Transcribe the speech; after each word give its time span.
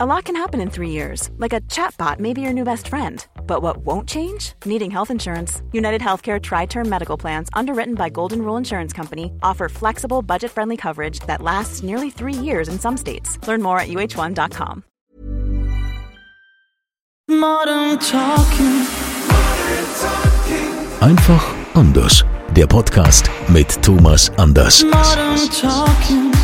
A 0.00 0.06
lot 0.06 0.26
can 0.26 0.36
happen 0.36 0.60
in 0.60 0.70
three 0.70 0.90
years, 0.90 1.28
like 1.38 1.52
a 1.52 1.60
chatbot 1.62 2.20
may 2.20 2.32
be 2.32 2.40
your 2.40 2.52
new 2.52 2.62
best 2.62 2.86
friend. 2.86 3.26
But 3.48 3.62
what 3.62 3.78
won't 3.78 4.08
change? 4.08 4.52
Needing 4.64 4.92
health 4.92 5.10
insurance. 5.10 5.60
United 5.72 6.00
Healthcare 6.00 6.40
Tri 6.40 6.66
Term 6.66 6.88
Medical 6.88 7.16
Plans, 7.16 7.48
underwritten 7.52 7.96
by 7.96 8.08
Golden 8.08 8.42
Rule 8.42 8.56
Insurance 8.56 8.92
Company, 8.92 9.32
offer 9.42 9.68
flexible, 9.68 10.22
budget 10.22 10.52
friendly 10.52 10.76
coverage 10.76 11.18
that 11.26 11.42
lasts 11.42 11.82
nearly 11.82 12.10
three 12.10 12.32
years 12.32 12.68
in 12.68 12.78
some 12.78 12.96
states. 12.96 13.44
Learn 13.48 13.60
more 13.60 13.80
at 13.80 13.88
uh1.com. 13.88 14.84
Modern 17.28 17.98
Talking. 17.98 18.86
Einfach 21.00 21.54
anders. 21.74 22.24
Der 22.54 22.68
Podcast 22.68 23.28
mit 23.48 23.82
Thomas 23.82 24.30
Anders. 24.38 24.84
Modern 24.84 25.50
Talking. 25.50 26.37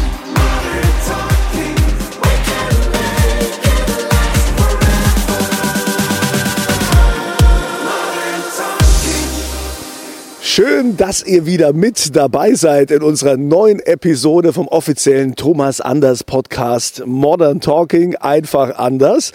Schön, 10.54 10.96
dass 10.96 11.26
ihr 11.26 11.46
wieder 11.46 11.72
mit 11.72 12.14
dabei 12.14 12.54
seid 12.54 12.92
in 12.92 13.02
unserer 13.02 13.36
neuen 13.36 13.80
Episode 13.80 14.52
vom 14.52 14.68
offiziellen 14.68 15.34
Thomas 15.34 15.80
Anders 15.80 16.22
Podcast 16.22 17.04
Modern 17.06 17.60
Talking 17.60 18.14
einfach 18.14 18.78
anders. 18.78 19.32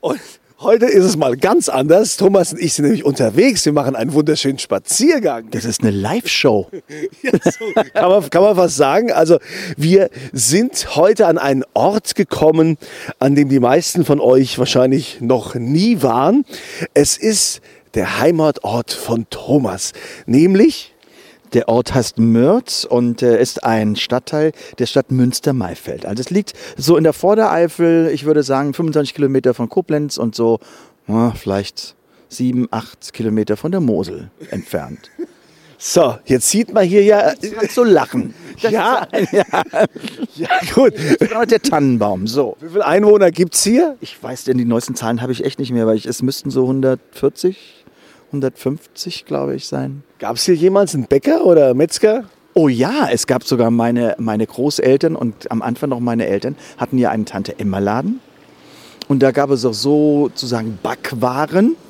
Und 0.00 0.20
heute 0.58 0.84
ist 0.84 1.06
es 1.06 1.16
mal 1.16 1.38
ganz 1.38 1.70
anders. 1.70 2.18
Thomas 2.18 2.52
und 2.52 2.60
ich 2.60 2.74
sind 2.74 2.84
nämlich 2.84 3.06
unterwegs. 3.06 3.64
Wir 3.64 3.72
machen 3.72 3.96
einen 3.96 4.12
wunderschönen 4.12 4.58
Spaziergang. 4.58 5.50
Das 5.50 5.64
ist 5.64 5.80
eine 5.80 5.92
Live-Show. 5.92 6.68
Ja, 7.22 7.32
so 7.42 7.64
kann, 7.94 8.10
man, 8.10 8.28
kann 8.28 8.42
man 8.42 8.56
was 8.58 8.76
sagen. 8.76 9.12
Also 9.12 9.38
wir 9.78 10.10
sind 10.32 10.94
heute 10.94 11.26
an 11.26 11.38
einen 11.38 11.64
Ort 11.72 12.14
gekommen, 12.16 12.76
an 13.18 13.34
dem 13.34 13.48
die 13.48 13.60
meisten 13.60 14.04
von 14.04 14.20
euch 14.20 14.58
wahrscheinlich 14.58 15.22
noch 15.22 15.54
nie 15.54 16.02
waren. 16.02 16.44
Es 16.92 17.16
ist 17.16 17.62
der 17.94 18.20
Heimatort 18.20 18.92
von 18.92 19.26
Thomas, 19.30 19.92
nämlich 20.26 20.94
Der 21.52 21.68
Ort 21.68 21.92
heißt 21.94 22.18
Mürz 22.18 22.84
und 22.84 23.22
äh, 23.22 23.42
ist 23.42 23.64
ein 23.64 23.96
Stadtteil 23.96 24.52
der 24.78 24.86
Stadt 24.86 25.10
Münster-Maifeld. 25.10 26.06
Also 26.06 26.20
es 26.20 26.30
liegt 26.30 26.52
so 26.76 26.96
in 26.96 27.02
der 27.02 27.12
Vordereifel, 27.12 28.08
ich 28.14 28.24
würde 28.24 28.44
sagen 28.44 28.72
25 28.72 29.14
Kilometer 29.14 29.52
von 29.52 29.68
Koblenz 29.68 30.16
und 30.16 30.36
so 30.36 30.60
ah, 31.08 31.32
vielleicht 31.32 31.96
sieben, 32.28 32.68
acht 32.70 33.12
Kilometer 33.12 33.56
von 33.56 33.72
der 33.72 33.80
Mosel 33.80 34.30
entfernt. 34.50 35.10
so. 35.78 36.16
Jetzt 36.24 36.50
sieht 36.50 36.72
man 36.72 36.84
hier 36.84 37.02
ja, 37.02 37.32
so 37.68 37.84
lachen. 37.84 38.34
ja, 38.58 39.06
ja, 39.32 39.44
ja 40.36 40.48
gut. 40.74 40.94
genau 41.18 41.44
der 41.44 41.60
Tannenbaum, 41.60 42.26
so. 42.26 42.56
Wie 42.60 42.68
viele 42.68 42.86
Einwohner 42.86 43.30
gibt's 43.30 43.64
hier? 43.64 43.96
Ich 44.00 44.22
weiß 44.22 44.44
denn, 44.44 44.58
die 44.58 44.64
neuesten 44.64 44.94
Zahlen 44.94 45.20
habe 45.22 45.32
ich 45.32 45.44
echt 45.44 45.58
nicht 45.58 45.72
mehr, 45.72 45.86
weil 45.86 45.96
ich, 45.96 46.06
es 46.06 46.22
müssten 46.22 46.50
so 46.50 46.62
140, 46.62 47.79
150, 48.30 49.24
glaube 49.24 49.54
ich, 49.54 49.66
sein. 49.66 50.02
Gab 50.18 50.36
es 50.36 50.44
hier 50.44 50.54
jemals 50.54 50.94
einen 50.94 51.06
Bäcker 51.06 51.44
oder 51.44 51.74
Metzger? 51.74 52.24
Oh 52.54 52.68
ja, 52.68 53.08
es 53.10 53.26
gab 53.26 53.44
sogar 53.44 53.70
meine, 53.70 54.16
meine 54.18 54.46
Großeltern 54.46 55.14
und 55.14 55.50
am 55.50 55.62
Anfang 55.62 55.90
noch 55.90 56.00
meine 56.00 56.26
Eltern 56.26 56.56
hatten 56.78 56.98
ja 56.98 57.10
einen 57.10 57.24
Tante-Emma-Laden. 57.24 58.20
Und 59.10 59.24
da 59.24 59.32
gab 59.32 59.50
es 59.50 59.64
auch 59.64 59.74
sozusagen 59.74 60.78
Backwaren. 60.82 61.76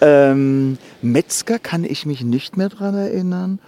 Ähm, 0.00 0.78
Metzger 1.00 1.58
kann 1.58 1.84
ich 1.84 2.06
mich 2.06 2.22
nicht 2.22 2.56
mehr 2.56 2.68
dran 2.68 2.94
erinnern. 2.94 3.58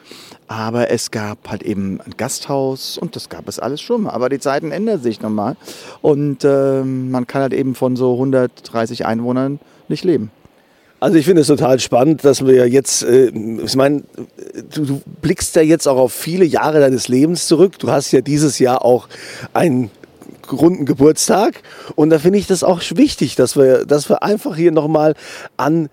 Aber 0.46 0.90
es 0.90 1.10
gab 1.10 1.48
halt 1.48 1.62
eben 1.62 2.00
ein 2.00 2.14
Gasthaus 2.16 2.98
und 2.98 3.16
das 3.16 3.28
gab 3.28 3.48
es 3.48 3.58
alles 3.58 3.80
schon 3.80 4.02
mal. 4.02 4.10
Aber 4.10 4.28
die 4.28 4.38
Zeiten 4.38 4.70
ändern 4.72 5.00
sich 5.00 5.20
nochmal. 5.20 5.56
Und 6.02 6.44
ähm, 6.44 7.10
man 7.10 7.26
kann 7.26 7.42
halt 7.42 7.52
eben 7.52 7.74
von 7.74 7.96
so 7.96 8.12
130 8.14 9.06
Einwohnern 9.06 9.60
nicht 9.88 10.04
leben. 10.04 10.30
Also 11.04 11.18
ich 11.18 11.26
finde 11.26 11.42
es 11.42 11.48
total 11.48 11.80
spannend, 11.80 12.24
dass 12.24 12.46
wir 12.46 12.66
jetzt, 12.66 13.02
äh, 13.02 13.26
ich 13.62 13.76
meine, 13.76 14.04
du, 14.72 14.86
du 14.86 15.02
blickst 15.20 15.54
ja 15.54 15.60
jetzt 15.60 15.86
auch 15.86 15.98
auf 15.98 16.14
viele 16.14 16.46
Jahre 16.46 16.80
deines 16.80 17.08
Lebens 17.08 17.46
zurück. 17.46 17.78
Du 17.78 17.90
hast 17.90 18.10
ja 18.12 18.22
dieses 18.22 18.58
Jahr 18.58 18.82
auch 18.82 19.08
einen 19.52 19.90
runden 20.50 20.86
Geburtstag 20.86 21.60
und 21.94 22.08
da 22.08 22.18
finde 22.18 22.38
ich 22.38 22.46
das 22.46 22.64
auch 22.64 22.80
wichtig, 22.94 23.34
dass 23.34 23.54
wir, 23.54 23.84
dass 23.84 24.08
wir 24.08 24.22
einfach 24.22 24.56
hier 24.56 24.72
nochmal 24.72 25.14
an 25.58 25.90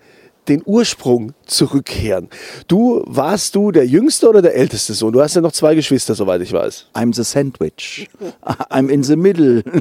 den 0.48 0.62
Ursprung 0.64 1.34
zurückkehren. 1.46 2.28
Du, 2.66 3.04
warst 3.06 3.54
du 3.54 3.70
der 3.70 3.86
jüngste 3.86 4.28
oder 4.28 4.42
der 4.42 4.54
älteste 4.54 4.92
Sohn? 4.94 5.12
Du 5.12 5.20
hast 5.20 5.34
ja 5.34 5.40
noch 5.40 5.52
zwei 5.52 5.74
Geschwister, 5.74 6.14
soweit 6.14 6.40
ich 6.42 6.52
weiß. 6.52 6.88
I'm 6.94 7.14
the 7.14 7.22
sandwich. 7.22 8.08
I'm 8.70 8.88
in 8.88 9.02
the 9.02 9.16
middle. 9.16 9.62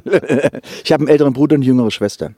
Ich 0.83 0.91
habe 0.91 1.01
einen 1.01 1.09
älteren 1.09 1.33
Bruder 1.33 1.55
und 1.55 1.61
eine 1.61 1.65
jüngere 1.65 1.91
Schwester. 1.91 2.33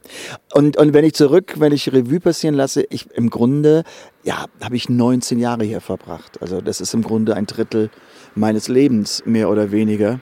Und, 0.54 0.78
und 0.78 0.94
wenn 0.94 1.04
ich 1.06 1.14
zurück, 1.14 1.56
wenn 1.58 1.72
ich 1.72 1.92
Revue 1.92 2.20
passieren 2.20 2.56
lasse, 2.56 2.86
ich 2.90 3.10
im 3.12 3.30
Grunde, 3.30 3.84
ja, 4.24 4.46
habe 4.62 4.76
ich 4.76 4.90
19 4.90 5.40
Jahre 5.40 5.64
hier 5.64 5.82
verbracht. 5.82 6.42
Also 6.42 6.62
das 6.62 6.82
ist 6.82 6.94
im 6.94 7.04
Grunde 7.04 7.36
ein 7.36 7.46
Drittel 7.46 7.90
meines 8.36 8.68
Lebens, 8.68 9.24
mehr 9.26 9.50
oder 9.50 9.72
weniger. 9.72 10.20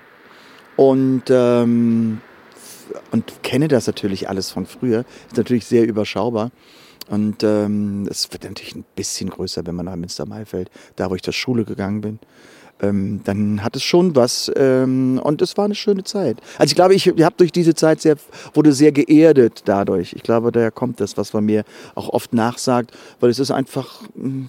Und, 0.76 1.24
ähm, 1.30 2.22
und 3.12 3.44
kenne 3.44 3.68
das 3.68 3.88
natürlich 3.88 4.30
alles 4.30 4.52
von 4.52 4.66
früher. 4.66 5.06
Ist 5.28 5.38
natürlich 5.38 5.66
sehr 5.66 5.88
überschaubar. 5.88 6.52
Und 7.12 7.44
ähm, 7.44 8.08
es 8.10 8.32
wird 8.32 8.46
natürlich 8.46 8.74
ein 8.74 8.86
bisschen 8.96 9.30
größer, 9.30 9.66
wenn 9.66 9.76
man 9.76 9.86
nach 9.86 9.98
Münster-Maifeld, 9.98 10.72
da 10.96 11.10
wo 11.10 11.16
ich 11.16 11.22
zur 11.22 11.34
Schule 11.34 11.66
gegangen 11.66 12.00
bin. 12.00 12.20
Ähm, 12.82 13.20
dann 13.26 13.62
hat 13.66 13.76
es 13.76 13.84
schon 13.84 14.16
was 14.16 14.50
ähm, 14.56 15.20
und 15.22 15.42
es 15.42 15.58
war 15.58 15.66
eine 15.66 15.76
schöne 15.76 16.06
Zeit. 16.06 16.38
Also 16.58 16.72
ich 16.72 16.76
glaube, 16.76 16.96
ich 16.96 17.08
habe 17.08 17.36
durch 17.36 17.52
diese 17.52 17.76
Zeit 17.76 18.00
sehr, 18.00 18.16
wurde 18.54 18.72
sehr 18.72 18.94
geerdet 18.94 19.64
dadurch. 19.66 20.14
Ich 20.14 20.24
glaube, 20.24 20.54
daher 20.54 20.72
kommt 20.72 21.02
das, 21.02 21.18
was 21.18 21.34
man 21.34 21.44
mir 21.44 21.66
auch 21.96 22.08
oft 22.08 22.34
nachsagt, 22.34 22.92
weil 23.20 23.30
es 23.30 23.40
ist 23.40 23.52
einfach, 23.52 24.04
mm, 24.16 24.46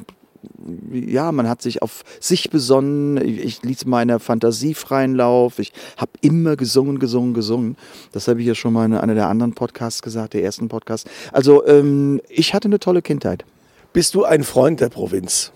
ja, 0.93 1.33
man 1.33 1.49
hat 1.49 1.63
sich 1.63 1.83
auf 1.83 2.03
sich 2.21 2.51
besonnen. 2.51 3.17
Ich, 3.17 3.63
ließ 3.63 3.87
meiner 3.87 4.21
Fantasie 4.21 4.75
freien 4.75 5.15
Lauf. 5.15 5.59
Ich 5.59 5.73
habe 5.97 6.13
immer 6.21 6.57
gesungen, 6.57 6.99
gesungen, 6.99 7.35
gesungen. 7.35 7.77
Das 8.13 8.29
habe 8.29 8.41
ich 8.41 8.47
ja 8.47 8.55
schon 8.55 8.73
mal 8.73 8.85
in 8.85 8.95
einer 8.95 9.15
der 9.15 9.29
anderen 9.29 9.55
Podcasts 9.55 10.03
gesagt, 10.03 10.35
der 10.35 10.43
ersten 10.43 10.69
Podcast. 10.69 11.09
Also 11.33 11.67
ähm, 11.67 12.21
ich 12.29 12.55
hatte 12.55 12.69
eine 12.69 12.81
tolle 12.81 13.03
Kindheit. 13.03 13.45
Bist 13.93 14.15
du 14.15 14.25
ein 14.25 14.43
Freund 14.43 14.81
der 14.81 14.89
Provinz? 14.89 15.53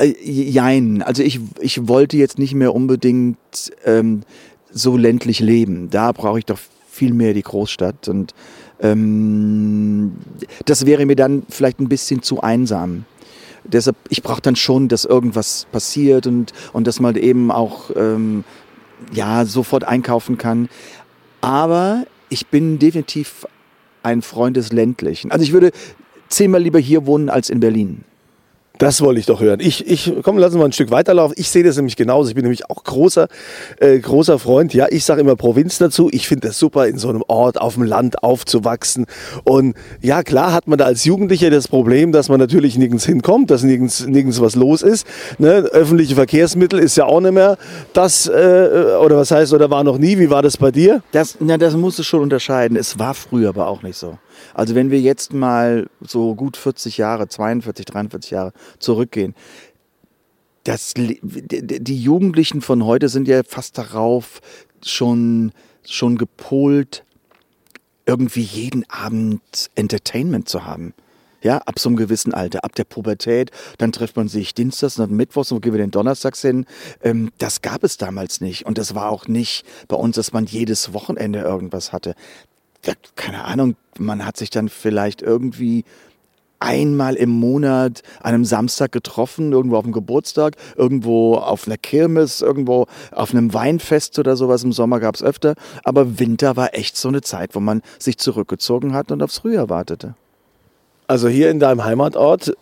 Äh, 0.00 0.14
jein. 0.22 1.02
Also 1.02 1.22
ich, 1.22 1.40
ich 1.60 1.88
wollte 1.88 2.16
jetzt 2.16 2.38
nicht 2.38 2.54
mehr 2.54 2.74
unbedingt 2.74 3.38
ähm, 3.84 4.22
so 4.72 4.96
ländlich 4.96 5.40
leben. 5.40 5.90
Da 5.90 6.12
brauche 6.12 6.38
ich 6.38 6.46
doch 6.46 6.58
viel 6.90 7.14
mehr 7.14 7.34
die 7.34 7.42
Großstadt. 7.42 8.08
Und 8.08 8.34
ähm, 8.82 10.12
das 10.64 10.86
wäre 10.86 11.06
mir 11.06 11.16
dann 11.16 11.44
vielleicht 11.48 11.80
ein 11.80 11.88
bisschen 11.88 12.22
zu 12.22 12.40
einsam. 12.40 13.04
Deshalb, 13.64 13.96
ich 14.08 14.22
brauche 14.22 14.40
dann 14.40 14.56
schon, 14.56 14.88
dass 14.88 15.04
irgendwas 15.04 15.66
passiert 15.70 16.26
und, 16.26 16.52
und 16.72 16.86
dass 16.86 16.98
man 16.98 17.16
eben 17.16 17.50
auch 17.50 17.90
ähm, 17.94 18.44
ja, 19.12 19.44
sofort 19.44 19.84
einkaufen 19.84 20.38
kann. 20.38 20.68
Aber 21.40 22.04
ich 22.28 22.46
bin 22.46 22.78
definitiv 22.78 23.46
ein 24.02 24.22
Freund 24.22 24.56
des 24.56 24.72
Ländlichen. 24.72 25.30
Also 25.30 25.44
ich 25.44 25.52
würde 25.52 25.72
zehnmal 26.28 26.62
lieber 26.62 26.78
hier 26.78 27.06
wohnen 27.06 27.28
als 27.28 27.50
in 27.50 27.60
Berlin. 27.60 28.04
Das 28.80 29.02
wollte 29.02 29.20
ich 29.20 29.26
doch 29.26 29.42
hören. 29.42 29.60
Ich, 29.60 29.86
ich 29.86 30.10
komm, 30.22 30.38
lassen 30.38 30.58
wir 30.58 30.64
ein 30.64 30.72
Stück 30.72 30.90
weiterlaufen. 30.90 31.34
Ich 31.38 31.50
sehe 31.50 31.62
das 31.62 31.76
nämlich 31.76 31.96
genauso. 31.96 32.30
Ich 32.30 32.34
bin 32.34 32.44
nämlich 32.44 32.70
auch 32.70 32.82
großer, 32.82 33.28
äh, 33.78 33.98
großer 33.98 34.38
Freund. 34.38 34.72
Ja, 34.72 34.86
ich 34.88 35.04
sage 35.04 35.20
immer 35.20 35.36
Provinz 35.36 35.76
dazu. 35.76 36.08
Ich 36.10 36.26
finde 36.26 36.48
das 36.48 36.58
super, 36.58 36.88
in 36.88 36.96
so 36.96 37.10
einem 37.10 37.22
Ort 37.28 37.60
auf 37.60 37.74
dem 37.74 37.82
Land 37.82 38.22
aufzuwachsen. 38.22 39.04
Und 39.44 39.76
ja, 40.00 40.22
klar 40.22 40.54
hat 40.54 40.66
man 40.66 40.78
da 40.78 40.86
als 40.86 41.04
Jugendlicher 41.04 41.50
das 41.50 41.68
Problem, 41.68 42.10
dass 42.10 42.30
man 42.30 42.40
natürlich 42.40 42.78
nirgends 42.78 43.04
hinkommt, 43.04 43.50
dass 43.50 43.62
nirgends, 43.64 44.06
nirgends 44.06 44.40
was 44.40 44.54
los 44.54 44.80
ist. 44.80 45.06
Ne? 45.36 45.50
Öffentliche 45.72 46.14
Verkehrsmittel 46.14 46.78
ist 46.78 46.96
ja 46.96 47.04
auch 47.04 47.20
nicht 47.20 47.34
mehr 47.34 47.58
das, 47.92 48.28
äh, 48.28 48.96
oder 48.98 49.18
was 49.18 49.30
heißt, 49.30 49.52
oder 49.52 49.70
war 49.70 49.84
noch 49.84 49.98
nie. 49.98 50.18
Wie 50.18 50.30
war 50.30 50.40
das 50.40 50.56
bei 50.56 50.70
dir? 50.70 51.02
Das, 51.12 51.36
na, 51.38 51.58
das 51.58 51.74
musst 51.74 51.98
du 51.98 52.02
schon 52.02 52.22
unterscheiden. 52.22 52.78
Es 52.78 52.98
war 52.98 53.12
früher 53.12 53.50
aber 53.50 53.68
auch 53.68 53.82
nicht 53.82 53.98
so. 53.98 54.16
Also 54.54 54.74
wenn 54.74 54.90
wir 54.90 55.00
jetzt 55.00 55.32
mal 55.32 55.88
so 56.00 56.34
gut 56.34 56.56
40 56.56 56.98
Jahre, 56.98 57.28
42, 57.28 57.84
43 57.86 58.30
Jahre 58.30 58.52
zurückgehen, 58.78 59.34
das, 60.64 60.94
die 60.94 62.02
Jugendlichen 62.02 62.60
von 62.60 62.84
heute 62.84 63.08
sind 63.08 63.28
ja 63.28 63.42
fast 63.42 63.78
darauf 63.78 64.40
schon, 64.84 65.52
schon 65.86 66.18
gepolt, 66.18 67.04
irgendwie 68.06 68.42
jeden 68.42 68.88
Abend 68.90 69.70
Entertainment 69.74 70.48
zu 70.48 70.64
haben. 70.64 70.94
Ja, 71.42 71.58
ab 71.58 71.78
so 71.78 71.88
einem 71.88 71.96
gewissen 71.96 72.34
Alter, 72.34 72.64
ab 72.64 72.74
der 72.74 72.84
Pubertät, 72.84 73.50
dann 73.78 73.92
trifft 73.92 74.16
man 74.16 74.28
sich 74.28 74.52
dienstags 74.52 74.98
und 74.98 75.10
mittwochs 75.10 75.50
und 75.52 75.62
gehen 75.62 75.72
wir 75.72 75.78
den 75.78 75.90
donnerstags 75.90 76.42
hin. 76.42 76.66
Ähm, 77.02 77.30
das 77.38 77.62
gab 77.62 77.82
es 77.82 77.96
damals 77.96 78.42
nicht. 78.42 78.66
Und 78.66 78.76
das 78.76 78.94
war 78.94 79.08
auch 79.08 79.26
nicht 79.26 79.64
bei 79.88 79.96
uns, 79.96 80.16
dass 80.16 80.34
man 80.34 80.44
jedes 80.44 80.92
Wochenende 80.92 81.40
irgendwas 81.40 81.92
hatte. 81.92 82.14
Ja, 82.84 82.94
keine 83.16 83.44
Ahnung, 83.44 83.76
man 83.98 84.24
hat 84.24 84.36
sich 84.36 84.50
dann 84.50 84.68
vielleicht 84.68 85.22
irgendwie 85.22 85.84
einmal 86.60 87.14
im 87.14 87.30
Monat 87.30 88.02
an 88.20 88.34
einem 88.34 88.44
Samstag 88.44 88.92
getroffen, 88.92 89.52
irgendwo 89.52 89.76
auf 89.76 89.84
dem 89.84 89.92
Geburtstag, 89.92 90.56
irgendwo 90.76 91.36
auf 91.36 91.66
einer 91.66 91.78
Kirmes, 91.78 92.42
irgendwo 92.42 92.86
auf 93.12 93.32
einem 93.32 93.52
Weinfest 93.54 94.18
oder 94.18 94.36
sowas. 94.36 94.62
Im 94.62 94.72
Sommer 94.72 95.00
gab 95.00 95.14
es 95.14 95.22
öfter. 95.22 95.54
Aber 95.84 96.18
Winter 96.18 96.56
war 96.56 96.74
echt 96.74 96.96
so 96.96 97.08
eine 97.08 97.22
Zeit, 97.22 97.54
wo 97.54 97.60
man 97.60 97.82
sich 97.98 98.18
zurückgezogen 98.18 98.92
hat 98.92 99.10
und 99.10 99.22
aufs 99.22 99.38
Frühjahr 99.38 99.70
wartete. 99.70 100.14
Also 101.06 101.28
hier 101.28 101.50
in 101.50 101.58
deinem 101.58 101.82
Heimatort, 101.84 102.54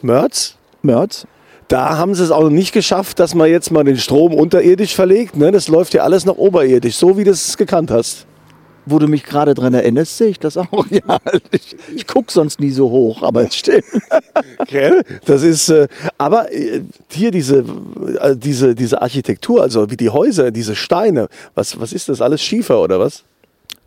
Mörz, 0.00 0.56
Mörz? 0.82 1.26
da 1.68 1.98
haben 1.98 2.14
sie 2.14 2.24
es 2.24 2.30
auch 2.30 2.42
noch 2.42 2.50
nicht 2.50 2.72
geschafft, 2.72 3.20
dass 3.20 3.34
man 3.34 3.50
jetzt 3.50 3.70
mal 3.70 3.84
den 3.84 3.98
Strom 3.98 4.34
unterirdisch 4.34 4.94
verlegt. 4.94 5.36
Ne? 5.36 5.52
Das 5.52 5.68
läuft 5.68 5.94
ja 5.94 6.02
alles 6.02 6.24
noch 6.24 6.38
oberirdisch, 6.38 6.96
so 6.96 7.18
wie 7.18 7.24
du 7.24 7.30
es 7.30 7.56
gekannt 7.56 7.90
hast. 7.90 8.26
Wo 8.90 8.98
du 8.98 9.06
mich 9.06 9.24
gerade 9.24 9.54
dran 9.54 9.74
erinnerst, 9.74 10.16
sehe 10.16 10.28
ich 10.28 10.38
das 10.38 10.56
auch. 10.56 10.86
Ja, 10.90 11.18
ich, 11.50 11.76
ich 11.94 12.06
gucke 12.06 12.32
sonst 12.32 12.60
nie 12.60 12.70
so 12.70 12.90
hoch, 12.90 13.22
aber 13.22 13.42
es 13.42 13.56
stimmt. 13.56 13.84
Gell? 14.68 15.02
Das 15.26 15.42
ist, 15.42 15.68
äh, 15.68 15.86
aber 16.16 16.52
äh, 16.52 16.82
hier 17.10 17.30
diese, 17.30 17.64
äh, 18.20 18.34
diese, 18.36 18.74
diese 18.74 19.02
Architektur, 19.02 19.62
also 19.62 19.90
wie 19.90 19.96
die 19.96 20.08
Häuser, 20.08 20.50
diese 20.50 20.74
Steine, 20.74 21.28
was, 21.54 21.78
was 21.78 21.92
ist 21.92 22.08
das? 22.08 22.20
Alles 22.20 22.40
Schiefer 22.40 22.80
oder 22.80 22.98
was? 22.98 23.24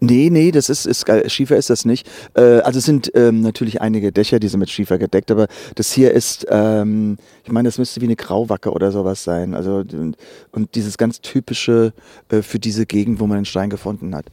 Nee, 0.03 0.31
nee, 0.31 0.50
das 0.50 0.69
ist, 0.71 0.88
ist 0.88 1.06
Schiefer 1.27 1.57
ist 1.57 1.69
das 1.69 1.86
nicht. 1.86 2.09
Äh, 2.33 2.59
also 2.62 2.80
es 2.80 2.86
sind 2.86 3.12
ähm, 3.13 3.42
natürlich 3.42 3.81
einige 3.81 4.12
Dächer, 4.12 4.39
die 4.39 4.48
sind 4.48 4.59
mit 4.59 4.71
Schiefer 4.71 4.98
gedeckt, 4.98 5.30
aber 5.30 5.48
das 5.75 5.92
hier 5.92 6.12
ist, 6.12 6.48
ähm, 6.50 7.18
ich 7.44 7.51
meine, 7.51 7.68
das 7.68 7.77
müsste 7.77 8.01
wie 8.01 8.06
eine 8.06 8.15
Grauwacke 8.15 8.71
oder 8.71 8.92
sowas 8.92 9.24
sein. 9.24 9.53
Also 9.53 9.83
und, 9.94 10.18
und 10.51 10.74
dieses 10.74 10.98
ganz 10.98 11.21
typische 11.21 11.94
äh, 12.30 12.42
für 12.42 12.57
diese 12.57 12.88
Gegend, 12.88 13.19
wo 13.19 13.27
man 13.27 13.38
den 13.38 13.45
Stein 13.45 13.69
gefunden 13.69 14.15
hat. 14.15 14.25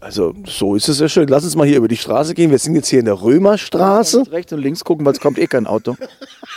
Also 0.00 0.34
so 0.46 0.76
ist 0.76 0.88
es 0.88 0.98
ja 0.98 1.08
schön. 1.10 1.28
Lass 1.28 1.44
uns 1.44 1.56
mal 1.56 1.66
hier 1.66 1.76
über 1.76 1.88
die 1.88 1.96
Straße 1.96 2.32
gehen. 2.32 2.50
Wir 2.50 2.58
sind 2.58 2.74
jetzt 2.74 2.88
hier 2.88 3.00
in 3.00 3.04
der 3.04 3.20
Römerstraße. 3.20 4.24
Rechts 4.32 4.52
und 4.52 4.60
links 4.60 4.82
gucken, 4.82 5.04
weil 5.04 5.12
es 5.12 5.20
kommt 5.20 5.38
eh 5.38 5.46
kein 5.46 5.66
Auto. 5.66 5.94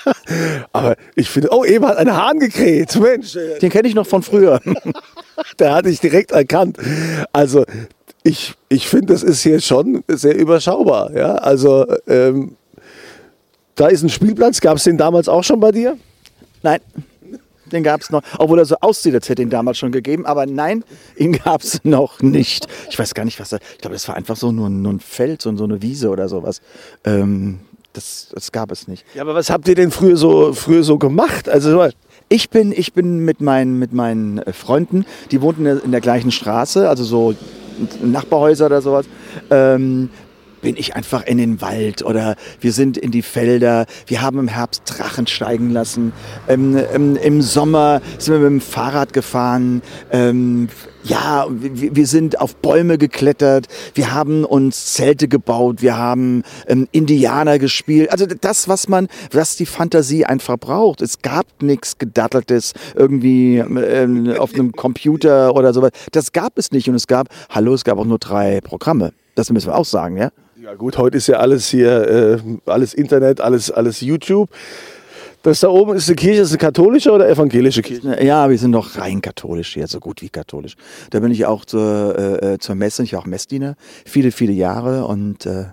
Aber 0.72 0.96
ich 1.16 1.30
finde, 1.30 1.50
oh, 1.52 1.66
eben 1.66 1.86
hat 1.86 1.98
ein 1.98 2.16
Hahn 2.16 2.40
gekräht. 2.40 2.98
Mensch, 3.00 3.38
Den 3.62 3.70
kenne 3.70 3.88
ich 3.90 3.96
noch 3.96 4.08
von 4.08 4.24
früher. 4.24 4.62
der 5.60 5.74
hatte 5.74 5.90
ich 5.90 6.00
direkt 6.00 6.32
erkannt. 6.32 6.78
Also 7.34 7.66
ich, 8.24 8.54
ich 8.70 8.88
finde, 8.88 9.08
das 9.08 9.24
ist 9.24 9.44
hier 9.44 9.60
schon 9.60 10.06
sehr 10.08 10.36
überschaubar. 10.36 11.14
Ja? 11.14 11.36
Also 11.36 11.86
ähm, 12.08 12.56
da 13.76 13.88
ist 13.88 14.04
ein 14.04 14.10
Spielplatz. 14.10 14.62
Gab 14.62 14.78
es 14.78 14.86
den 14.86 14.98
damals 14.98 15.28
auch 15.28 15.44
schon 15.44 15.60
bei 15.60 15.72
dir? 15.72 15.98
Nein, 16.62 16.80
den 17.74 17.84
gab 17.84 18.02
es 18.02 18.10
noch. 18.10 18.22
Obwohl 18.38 18.60
er 18.60 18.66
so 18.66 18.76
aussieht, 18.82 19.14
als 19.14 19.30
hätte 19.30 19.42
ihn 19.42 19.50
damals 19.50 19.78
schon 19.78 19.92
gegeben. 19.92 20.26
Aber 20.26 20.46
nein, 20.46 20.84
ihn 21.18 21.34
gab 21.34 21.62
es 21.62 21.82
noch 21.84 22.22
nicht. 22.22 22.68
Ich 22.90 22.98
weiß 22.98 23.14
gar 23.14 23.26
nicht, 23.26 23.40
was 23.40 23.52
er. 23.52 23.60
Ich 23.74 23.80
glaube, 23.80 23.96
das 23.96 24.08
war 24.08 24.16
einfach 24.16 24.36
so 24.36 24.52
nur, 24.52 24.70
nur 24.70 24.94
ein 24.94 25.00
Feld, 25.00 25.42
so, 25.42 25.56
so 25.56 25.64
eine 25.64 25.82
Wiese 25.82 26.10
oder 26.10 26.30
sowas. 26.30 26.62
Ähm, 27.04 27.60
das, 27.94 28.30
das 28.34 28.52
gab 28.52 28.72
es 28.72 28.88
nicht. 28.88 29.06
Ja, 29.14 29.22
aber 29.22 29.36
was 29.36 29.50
habt 29.50 29.68
ihr 29.68 29.76
denn 29.76 29.92
früher 29.92 30.18
so, 30.18 30.54
früher 30.54 30.84
so 30.84 30.98
gemacht? 30.98 31.48
Also 31.48 31.88
Ich 32.30 32.50
bin, 32.50 32.72
ich 32.72 32.94
bin 32.94 33.20
mit 33.20 33.42
meinen, 33.42 33.78
mit 33.78 33.94
meinen 33.94 34.40
äh, 34.40 34.54
Freunden, 34.54 35.06
die 35.32 35.42
wohnten 35.42 35.66
in 35.66 35.76
der, 35.76 35.84
in 35.84 35.92
der 35.92 36.02
gleichen 36.02 36.32
Straße, 36.32 36.90
also 36.90 37.04
so 37.04 37.36
Nachbarhäuser 38.02 38.66
oder 38.66 38.82
sowas. 38.82 39.06
Ähm, 39.50 40.10
bin 40.64 40.78
ich 40.78 40.96
einfach 40.96 41.24
in 41.26 41.38
den 41.38 41.62
Wald 41.62 42.04
oder 42.04 42.36
wir 42.60 42.72
sind 42.72 42.98
in 42.98 43.12
die 43.12 43.22
Felder. 43.22 43.86
Wir 44.08 44.22
haben 44.22 44.40
im 44.40 44.48
Herbst 44.48 44.84
Drachen 44.86 45.28
steigen 45.28 45.70
lassen. 45.70 46.14
Ähm, 46.48 46.80
ähm, 46.94 47.16
Im 47.18 47.42
Sommer 47.42 48.02
sind 48.18 48.34
wir 48.34 48.40
mit 48.40 48.62
dem 48.62 48.62
Fahrrad 48.62 49.14
gefahren. 49.14 49.84
Ähm, 50.10 50.70
ja, 51.04 51.48
wir, 51.50 52.08
sind 52.08 52.40
auf 52.40 52.56
Bäume 52.56 52.98
geklettert. 52.98 53.68
Wir 53.94 54.14
haben 54.14 54.46
uns 54.46 54.94
Zelte 54.94 55.28
gebaut. 55.28 55.82
Wir 55.82 55.98
haben 55.98 56.44
ähm, 56.66 56.88
Indianer 56.94 57.60
gespielt. 57.60 58.10
Also 58.10 58.26
das, 58.26 58.70
was 58.70 58.88
man, 58.88 59.10
was 59.32 59.58
die 59.58 59.66
Fantasie 59.66 60.26
einfach 60.26 60.58
braucht. 60.58 61.02
Es 61.02 61.22
gab 61.22 61.46
nichts 61.62 61.98
Gedatteltes 61.98 62.74
irgendwie 62.96 63.58
ähm, 63.58 64.34
auf 64.38 64.54
einem 64.54 64.72
Computer 64.72 65.54
oder 65.56 65.74
sowas. 65.74 65.92
Das 66.14 66.32
gab 66.32 66.58
es 66.58 66.72
nicht. 66.72 66.88
Und 66.88 66.96
es 66.96 67.08
gab, 67.08 67.28
hallo, 67.50 67.74
es 67.74 67.84
gab 67.84 67.98
auch 67.98 68.06
nur 68.06 68.20
drei 68.20 68.62
Programme. 68.62 69.12
Das 69.36 69.50
müssen 69.50 69.68
wir 69.68 69.76
auch 69.76 69.86
sagen, 69.86 70.16
ja? 70.16 70.30
Ja 70.64 70.76
gut, 70.76 70.98
heute 70.98 71.18
ist 71.18 71.28
ja 71.28 71.40
alles 71.40 71.68
hier, 71.68 72.08
äh, 72.08 72.38
alles 72.66 72.94
Internet, 72.94 73.42
alles, 73.42 73.70
alles 73.70 74.00
YouTube. 74.00 74.50
Das 75.42 75.60
da 75.60 75.68
oben 75.68 75.94
ist 75.98 76.08
eine 76.08 76.16
Kirche, 76.16 76.40
ist 76.40 76.52
eine 76.52 76.58
katholische 76.58 77.12
oder 77.12 77.28
evangelische 77.28 77.82
Kirche? 77.82 78.24
Ja, 78.24 78.50
wir 78.50 78.58
sind 78.58 78.72
noch 78.72 78.98
rein 78.98 79.22
katholisch 79.22 79.74
hier, 79.74 79.88
so 79.88 80.00
gut 80.00 80.22
wie 80.22 80.30
katholisch. 80.30 80.76
Da 81.10 81.20
bin 81.20 81.34
ich 81.34 81.46
auch 81.46 81.66
zur, 81.66 82.18
äh, 82.18 82.60
zur 82.60 82.76
Messe, 82.76 83.04
ich 83.04 83.12
war 83.12 83.20
auch 83.20 83.26
Messdiener, 83.26 83.76
viele, 84.06 84.32
viele 84.32 84.54
Jahre 84.54 85.06
und 85.06 85.46
äh, 85.46 85.66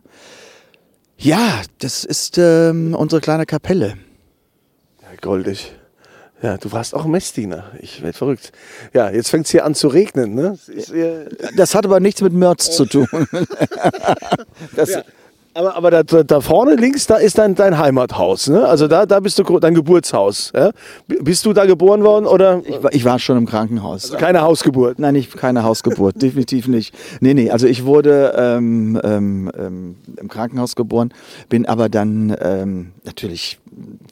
ja, 1.19 1.62
das 1.78 2.04
ist 2.04 2.37
ähm, 2.38 2.96
unsere 2.96 3.20
kleine 3.20 3.46
Kapelle. 3.46 3.94
Ja, 5.02 5.08
goldig. 5.20 5.72
Ja, 6.42 6.56
du 6.56 6.72
warst 6.72 6.94
auch 6.94 7.04
Messdiener. 7.04 7.70
Ich 7.81 8.02
werde 8.02 8.16
verrückt. 8.16 8.52
Ja, 8.94 9.10
jetzt 9.10 9.31
fängt 9.31 9.46
es 9.46 9.52
hier 9.52 9.64
an 9.64 9.75
zu 9.75 9.88
regnen. 9.88 10.34
Ne? 10.34 10.58
Das, 10.75 10.92
Das 11.56 11.75
hat 11.75 11.84
aber 11.84 12.00
nichts 12.00 12.22
mit 12.22 12.32
Mörz 12.32 12.75
zu 12.75 12.87
tun. 12.87 13.06
das, 14.76 14.90
ja. 14.90 15.02
Aber, 15.52 15.75
aber 15.76 15.91
da, 15.91 16.02
da- 16.05 16.41
vorne 16.41 16.76
links, 16.76 17.06
da 17.08 17.17
ist 17.17 17.37
dein, 17.38 17.56
dein 17.56 17.76
Heimathaus. 17.76 18.49
Ne? 18.49 18.64
Also 18.67 18.87
da, 18.87 19.05
da 19.05 19.19
bist 19.19 19.37
du 19.38 19.58
dein 19.58 19.75
Geburtshaus. 19.75 20.52
Ja? 20.55 20.70
Bist 21.08 21.44
du 21.44 21.52
da 21.52 21.64
geboren 21.64 22.05
worden 22.05 22.26
oder 22.26 22.62
ich, 22.64 22.82
war- 22.82 22.93
ich 22.94 23.05
war 23.05 23.19
schon 23.19 23.37
im 23.37 23.47
Krankenhaus. 23.47 24.12
keine 24.12 24.43
Hausgeburt? 24.43 25.00
Nein, 25.00 25.17
ich, 25.17 25.31
keine 25.32 25.64
Hausgeburt, 25.64 26.23
definitiv 26.23 26.69
nicht. 26.69 26.94
Nee, 27.20 27.35
nee, 27.35 27.50
also 27.50 27.67
ich 27.67 27.85
wurde 27.85 28.32
ähm, 28.37 29.00
ähm, 29.02 29.50
ähm, 29.58 29.97
im 30.20 30.29
Krankenhaus 30.29 30.76
geboren, 30.76 31.12
bin 31.49 31.67
aber 31.67 31.88
dann 31.88 32.37
ähm, 32.41 32.93
natürlich, 33.05 33.58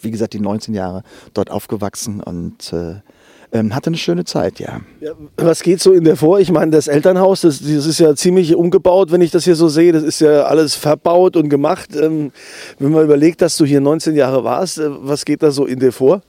wie 0.03 0.11
gesagt, 0.11 0.33
die 0.33 0.41
19 0.41 0.75
Jahre 0.75 1.05
dort 1.35 1.53
aufgewachsen 1.53 2.21
und 2.21 2.73
äh, 2.73 2.97
ähm, 3.53 3.75
hatte 3.75 3.89
eine 3.89 3.97
schöne 3.97 4.25
Zeit, 4.25 4.61
ja. 4.61 4.81
Ja, 5.01 5.13
was 5.37 5.63
geht 5.63 5.81
so 5.81 5.93
in 5.93 6.05
der 6.05 6.17
vor? 6.17 6.41
Ich 6.41 6.51
meine, 6.51 6.71
das 6.71 6.89
Elternhaus, 6.89 7.41
das, 7.43 7.61
das 7.61 7.87
ist 7.87 7.99
ja 7.99 8.15
ziemlich 8.15 8.55
umgebaut, 8.55 9.11
wenn 9.11 9.21
ich 9.21 9.31
das 9.31 9.45
hier 9.45 9.57
so 9.57 9.69
sehe. 9.69 9.93
Das 9.93 10.03
ist 10.03 10.21
ja 10.21 10.45
alles 10.45 10.75
verbaut 10.75 11.37
und 11.37 11.49
gemacht. 11.49 11.97
Ähm, 11.97 12.33
wenn 12.79 12.93
man 12.93 13.05
überlegt, 13.05 13.41
dass 13.41 13.57
du 13.57 13.65
hier 13.65 13.81
19 13.81 14.17
Jahre 14.17 14.45
warst, 14.45 14.79
äh, 14.79 14.89
was 14.89 15.25
geht 15.25 15.43
da 15.43 15.51
so 15.51 15.67
in 15.67 15.79
dir 15.79 15.93
vor? 15.93 16.23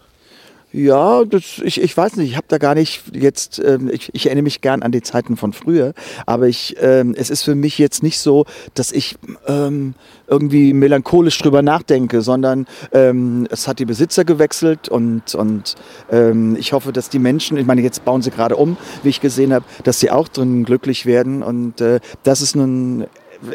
Ja, 0.71 1.25
das, 1.25 1.59
ich, 1.63 1.81
ich 1.81 1.97
weiß 1.97 2.17
nicht, 2.17 2.29
ich 2.29 2.37
habe 2.37 2.45
da 2.47 2.59
gar 2.59 2.75
nicht 2.75 3.01
jetzt, 3.11 3.57
ähm, 3.57 3.89
ich, 3.91 4.13
ich 4.13 4.27
erinnere 4.27 4.43
mich 4.43 4.61
gern 4.61 4.83
an 4.83 4.91
die 4.91 5.01
Zeiten 5.01 5.35
von 5.35 5.51
früher, 5.51 5.95
aber 6.27 6.47
ich, 6.47 6.75
ähm, 6.79 7.15
es 7.17 7.31
ist 7.31 7.41
für 7.41 7.55
mich 7.55 7.79
jetzt 7.79 8.03
nicht 8.03 8.19
so, 8.19 8.45
dass 8.75 8.91
ich 8.91 9.15
ähm, 9.47 9.95
irgendwie 10.27 10.73
melancholisch 10.73 11.39
drüber 11.39 11.63
nachdenke, 11.63 12.21
sondern 12.21 12.67
ähm, 12.91 13.47
es 13.49 13.67
hat 13.67 13.79
die 13.79 13.85
Besitzer 13.85 14.25
gewechselt 14.25 14.89
und, 14.89 15.33
und 15.33 15.73
ähm, 16.11 16.55
ich 16.55 16.71
hoffe, 16.71 16.93
dass 16.93 17.09
die 17.09 17.19
Menschen, 17.19 17.57
ich 17.57 17.65
meine, 17.65 17.81
jetzt 17.81 18.05
bauen 18.05 18.21
sie 18.21 18.29
gerade 18.29 18.55
um, 18.55 18.77
wie 19.01 19.09
ich 19.09 19.21
gesehen 19.21 19.51
habe, 19.51 19.65
dass 19.85 19.99
sie 19.99 20.11
auch 20.11 20.27
drin 20.27 20.65
glücklich 20.65 21.07
werden 21.07 21.41
und 21.41 21.81
äh, 21.81 21.99
das 22.21 22.43
ist 22.43 22.55
nun 22.55 23.07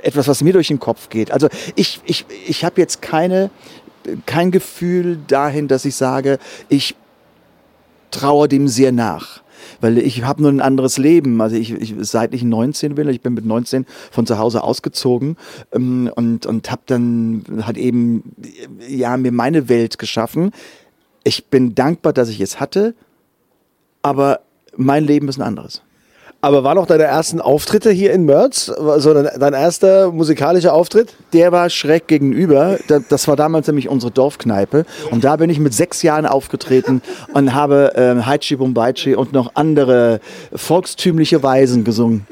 etwas, 0.03 0.27
was 0.27 0.43
mir 0.43 0.53
durch 0.53 0.69
den 0.69 0.81
Kopf 0.81 1.11
geht. 1.11 1.31
Also 1.31 1.47
ich, 1.77 2.01
ich, 2.07 2.27
ich 2.49 2.65
habe 2.65 2.81
jetzt 2.81 3.03
keine, 3.03 3.51
kein 4.27 4.51
Gefühl 4.51 5.21
dahin, 5.29 5.69
dass 5.69 5.85
ich 5.85 5.95
sage, 5.95 6.41
ich 6.69 6.97
traue 8.15 8.49
dem 8.49 8.69
sehr 8.69 8.93
nach. 8.93 9.43
Weil 9.81 9.99
ich 9.99 10.25
habe 10.25 10.43
nur 10.43 10.51
ein 10.51 10.61
anderes 10.61 10.99
Leben. 10.99 11.41
Also 11.41 11.57
ich, 11.57 11.73
ich 11.73 11.95
seit 12.01 12.35
ich 12.35 12.43
19 12.43 12.95
bin, 12.95 13.09
ich 13.09 13.21
bin 13.21 13.35
mit 13.35 13.45
19 13.45 13.87
von 14.11 14.27
zu 14.27 14.39
Hause 14.39 14.63
ausgezogen 14.63 15.37
ähm, 15.73 16.11
und, 16.15 16.47
und 16.47 16.71
habe 16.71 16.83
dann 16.87 17.45
halt 17.63 17.77
eben 17.77 18.35
ja, 18.89 19.17
mir 19.17 19.33
meine 19.33 19.69
Welt 19.69 19.99
geschaffen. 19.99 20.53
Ich 21.25 21.47
bin 21.47 21.75
dankbar, 21.75 22.13
dass 22.13 22.29
ich 22.29 22.41
es 22.41 22.61
hatte, 22.61 22.95
aber 24.03 24.41
mein 24.77 25.05
Leben 25.05 25.29
ist 25.29 25.39
ein 25.39 25.43
anderes. 25.43 25.83
Aber 26.45 26.63
waren 26.63 26.77
auch 26.77 26.85
deine 26.87 27.05
ersten 27.05 27.41
Auftritte 27.41 27.91
hier 27.91 28.13
in 28.13 28.27
Mörz? 28.27 28.69
Also 28.69 29.15
dein, 29.15 29.29
dein 29.41 29.55
erster 29.55 30.13
musikalischer 30.13 30.75
Auftritt? 30.75 31.15
Der 31.33 31.53
war 31.53 31.71
schräg 31.71 32.07
gegenüber. 32.07 32.77
Da- 32.87 32.99
Das 33.09 33.27
war 33.29 33.35
damals 33.37 33.67
nämlich 33.67 33.89
unsere 33.89 34.13
Dorfkneipe. 34.13 34.85
Und 35.11 35.25
da 35.25 35.37
bin 35.37 35.49
ich 35.49 35.59
mit 35.59 35.73
sechs 35.73 36.03
Jahren 36.03 36.27
aufgetreten 36.27 37.01
und 37.33 37.55
habe 37.55 37.93
ähm, 37.97 38.27
Haichi 38.27 38.57
Bumbaichi 38.57 39.15
und 39.15 39.33
noch 39.33 39.53
andere 39.55 40.21
volkstümliche 40.55 41.43
Weisen 41.43 41.83
gesungen. 41.83 42.27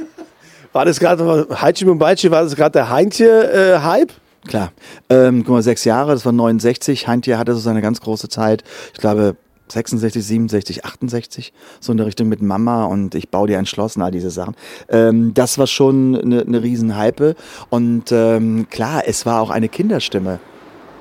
War 0.74 0.84
das 0.84 1.00
gerade, 1.00 1.46
Haichi 1.50 1.86
Mumbaichi, 1.86 2.30
war 2.30 2.42
das 2.44 2.54
gerade 2.54 2.72
der 2.72 2.90
Heintje-Hype? 2.90 4.12
Klar. 4.46 4.72
Ähm, 5.08 5.44
guck 5.44 5.54
mal, 5.54 5.62
sechs 5.62 5.84
Jahre, 5.84 6.12
das 6.12 6.24
war 6.26 6.32
69. 6.32 7.06
Heintje 7.08 7.38
hatte 7.38 7.54
so 7.54 7.60
seine 7.60 7.80
ganz 7.80 8.00
große 8.02 8.28
Zeit. 8.28 8.62
Ich 8.92 9.00
glaube, 9.00 9.36
66, 9.72 10.24
67, 10.24 10.84
68, 10.84 11.52
so 11.80 11.92
in 11.92 11.98
der 11.98 12.06
Richtung 12.06 12.28
mit 12.28 12.42
Mama 12.42 12.84
und 12.84 13.14
ich 13.14 13.28
baue 13.28 13.48
dir 13.48 13.58
ein 13.58 13.66
Schloss 13.66 13.96
und 13.96 14.02
all 14.02 14.10
diese 14.10 14.30
Sachen. 14.30 14.54
Ähm, 14.88 15.34
das 15.34 15.58
war 15.58 15.66
schon 15.66 16.16
eine, 16.16 16.42
eine 16.42 16.62
Riesenhype. 16.62 17.34
Und 17.70 18.12
ähm, 18.12 18.66
klar, 18.70 19.02
es 19.06 19.26
war 19.26 19.40
auch 19.40 19.50
eine 19.50 19.68
Kinderstimme. 19.68 20.40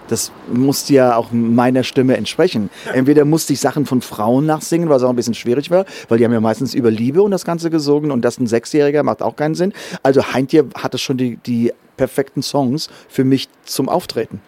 Das 0.07 0.31
musste 0.51 0.93
ja 0.93 1.15
auch 1.15 1.31
meiner 1.31 1.83
Stimme 1.83 2.17
entsprechen. 2.17 2.69
Entweder 2.93 3.23
musste 3.23 3.53
ich 3.53 3.61
Sachen 3.61 3.85
von 3.85 4.01
Frauen 4.01 4.45
nachsingen, 4.45 4.89
was 4.89 5.03
auch 5.03 5.09
ein 5.09 5.15
bisschen 5.15 5.33
schwierig 5.33 5.71
war, 5.71 5.85
weil 6.09 6.17
die 6.17 6.25
haben 6.25 6.33
ja 6.33 6.41
meistens 6.41 6.73
über 6.73 6.91
Liebe 6.91 7.21
und 7.21 7.31
das 7.31 7.45
Ganze 7.45 7.69
gesungen 7.69 8.11
und 8.11 8.23
das 8.23 8.37
ein 8.37 8.45
Sechsjähriger 8.45 9.03
macht 9.03 9.21
auch 9.21 9.37
keinen 9.37 9.55
Sinn. 9.55 9.71
Also 10.03 10.33
Heintje 10.33 10.65
hatte 10.75 10.97
schon 10.97 11.15
die, 11.15 11.37
die 11.37 11.71
perfekten 11.95 12.41
Songs 12.41 12.89
für 13.07 13.23
mich 13.23 13.47
zum 13.63 13.87
Auftreten. 13.87 14.41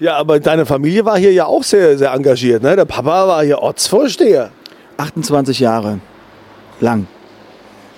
Ja, 0.00 0.16
aber 0.16 0.38
deine 0.38 0.64
Familie 0.64 1.04
war 1.04 1.18
hier 1.18 1.32
ja 1.32 1.46
auch 1.46 1.64
sehr, 1.64 1.98
sehr 1.98 2.12
engagiert. 2.12 2.62
Ne? 2.62 2.76
Der 2.76 2.84
Papa 2.84 3.26
war 3.26 3.44
hier 3.44 3.58
Ortsvorsteher. 3.58 4.50
28 4.96 5.58
Jahre 5.58 5.98
lang. 6.80 7.06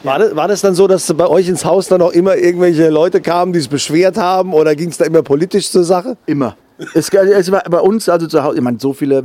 War, 0.02 0.19
das, 0.19 0.35
war 0.35 0.49
das 0.49 0.62
dann 0.62 0.75
so, 0.75 0.87
dass 0.87 1.12
bei 1.12 1.26
euch 1.26 1.49
ins 1.49 1.64
Haus 1.66 1.88
dann 1.88 2.00
auch 2.00 2.12
immer 2.12 2.37
irgendwelche 2.37 2.88
Leute 2.88 3.21
kamen, 3.21 3.52
die 3.52 3.59
es 3.59 3.69
beschwert 3.69 4.16
haben? 4.16 4.54
Oder 4.54 4.75
ging 4.75 4.88
es 4.88 4.97
da 4.97 5.04
immer 5.04 5.23
politisch 5.23 5.71
zur 5.71 5.85
Sache? 5.85 6.16
Immer. 6.25 6.57
Es, 6.95 7.11
es 7.11 7.52
war 7.52 7.62
bei 7.69 7.80
uns, 7.80 8.09
also 8.09 8.26
zu 8.26 8.42
Hause, 8.42 8.57
ich 8.57 8.62
meine, 8.62 8.78
so 8.80 8.95
viele 8.95 9.23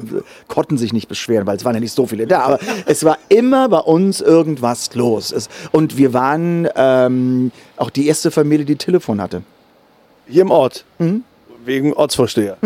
konnten 0.50 0.78
sich 0.78 0.92
nicht 0.92 1.08
beschweren, 1.08 1.48
weil 1.48 1.56
es 1.56 1.64
waren 1.64 1.76
ja 1.76 1.80
nicht 1.80 1.94
so 1.94 2.06
viele 2.06 2.28
da, 2.28 2.42
aber 2.42 2.60
es 2.86 3.06
war 3.06 3.18
immer 3.30 3.70
bei 3.70 3.80
uns 3.80 4.20
irgendwas 4.20 4.94
los. 4.94 5.32
Es, 5.32 5.48
und 5.72 5.98
wir 5.98 6.14
waren 6.14 6.68
ähm, 6.76 7.52
auch 7.78 7.90
die 7.90 8.08
erste 8.08 8.32
Familie, 8.32 8.66
die 8.66 8.76
Telefon 8.76 9.22
hatte. 9.22 9.44
Hier 10.28 10.42
im 10.42 10.52
Ort. 10.52 10.84
Wegen 11.66 11.94
Ortsvorsteher. 11.94 12.58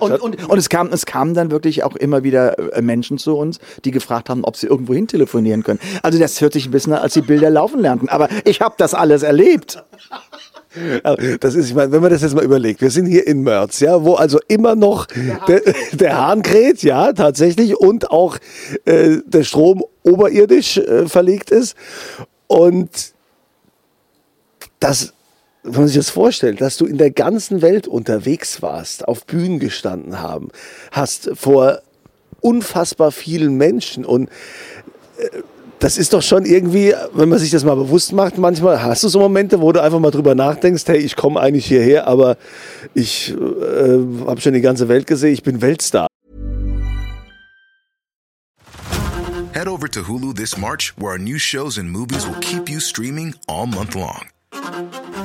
Und, 0.00 0.20
und, 0.20 0.48
und 0.48 0.58
es, 0.58 0.68
kam, 0.68 0.88
es 0.92 1.06
kamen 1.06 1.34
dann 1.34 1.52
wirklich 1.52 1.84
auch 1.84 1.94
immer 1.94 2.24
wieder 2.24 2.74
äh, 2.74 2.82
Menschen 2.82 3.16
zu 3.16 3.36
uns, 3.36 3.60
die 3.84 3.92
gefragt 3.92 4.28
haben, 4.28 4.44
ob 4.44 4.56
sie 4.56 4.66
irgendwo 4.66 4.92
hin 4.92 5.06
telefonieren 5.06 5.62
können. 5.62 5.78
Also 6.02 6.18
das 6.18 6.40
hört 6.40 6.52
sich 6.52 6.66
ein 6.66 6.72
bisschen 6.72 6.92
an, 6.94 6.98
als 6.98 7.14
die 7.14 7.20
Bilder 7.20 7.48
laufen 7.48 7.80
lernten. 7.80 8.08
Aber 8.08 8.28
ich 8.44 8.60
habe 8.60 8.74
das 8.78 8.94
alles 8.94 9.22
erlebt. 9.22 9.82
Also, 11.04 11.36
Das 11.36 11.54
ist, 11.54 11.68
ich 11.68 11.74
meine, 11.76 11.92
wenn 11.92 12.02
man 12.02 12.10
das 12.10 12.22
jetzt 12.22 12.34
mal 12.34 12.42
überlegt, 12.42 12.80
wir 12.80 12.90
sind 12.90 13.06
hier 13.06 13.26
in 13.28 13.44
Mörz, 13.44 13.78
ja, 13.78 14.02
wo 14.02 14.14
also 14.14 14.40
immer 14.48 14.74
noch 14.74 15.06
der, 15.46 15.62
der 15.92 16.18
Hahn 16.18 16.42
kräht, 16.42 16.82
ja, 16.82 17.12
tatsächlich, 17.12 17.76
und 17.76 18.10
auch 18.10 18.38
äh, 18.84 19.18
der 19.24 19.44
Strom 19.44 19.84
oberirdisch 20.02 20.78
äh, 20.78 21.06
verlegt 21.06 21.52
ist. 21.52 21.76
Und 22.48 22.90
das, 24.80 25.12
wenn 25.64 25.80
man 25.80 25.86
sich 25.88 25.96
das 25.96 26.10
vorstellt, 26.10 26.60
dass 26.60 26.76
du 26.76 26.84
in 26.84 26.98
der 26.98 27.10
ganzen 27.10 27.62
Welt 27.62 27.88
unterwegs 27.88 28.60
warst, 28.62 29.08
auf 29.08 29.24
Bühnen 29.24 29.58
gestanden 29.58 30.20
haben, 30.20 30.48
hast 30.92 31.30
vor 31.34 31.80
unfassbar 32.40 33.10
vielen 33.10 33.56
Menschen 33.56 34.04
und 34.04 34.28
äh, 35.18 35.42
das 35.80 35.98
ist 35.98 36.12
doch 36.12 36.22
schon 36.22 36.46
irgendwie, 36.46 36.94
wenn 37.12 37.28
man 37.28 37.38
sich 37.38 37.50
das 37.50 37.64
mal 37.64 37.74
bewusst 37.74 38.12
macht, 38.12 38.38
manchmal 38.38 38.82
hast 38.82 39.02
du 39.02 39.08
so 39.08 39.18
Momente, 39.18 39.60
wo 39.60 39.72
du 39.72 39.82
einfach 39.82 39.98
mal 39.98 40.10
drüber 40.10 40.34
nachdenkst, 40.34 40.84
hey, 40.86 40.98
ich 40.98 41.16
komme 41.16 41.40
eigentlich 41.40 41.66
hierher, 41.66 42.06
aber 42.06 42.36
ich 42.94 43.32
äh, 43.32 43.36
habe 44.26 44.40
schon 44.40 44.54
die 44.54 44.60
ganze 44.60 44.88
Welt 44.88 45.06
gesehen, 45.06 45.32
ich 45.32 45.42
bin 45.42 45.60
Weltstar. 45.60 46.06
Head 49.52 49.68
over 49.68 49.88
to 49.88 50.08
Hulu 50.08 50.34
this 50.34 50.56
March, 50.56 50.94
where 50.96 51.12
our 51.12 51.18
new 51.18 51.38
shows 51.38 51.78
and 51.78 51.90
movies 51.90 52.26
will 52.26 52.40
keep 52.40 52.68
you 52.68 52.80
streaming 52.80 53.34
all 53.46 53.66
month 53.66 53.94
long. 53.94 54.33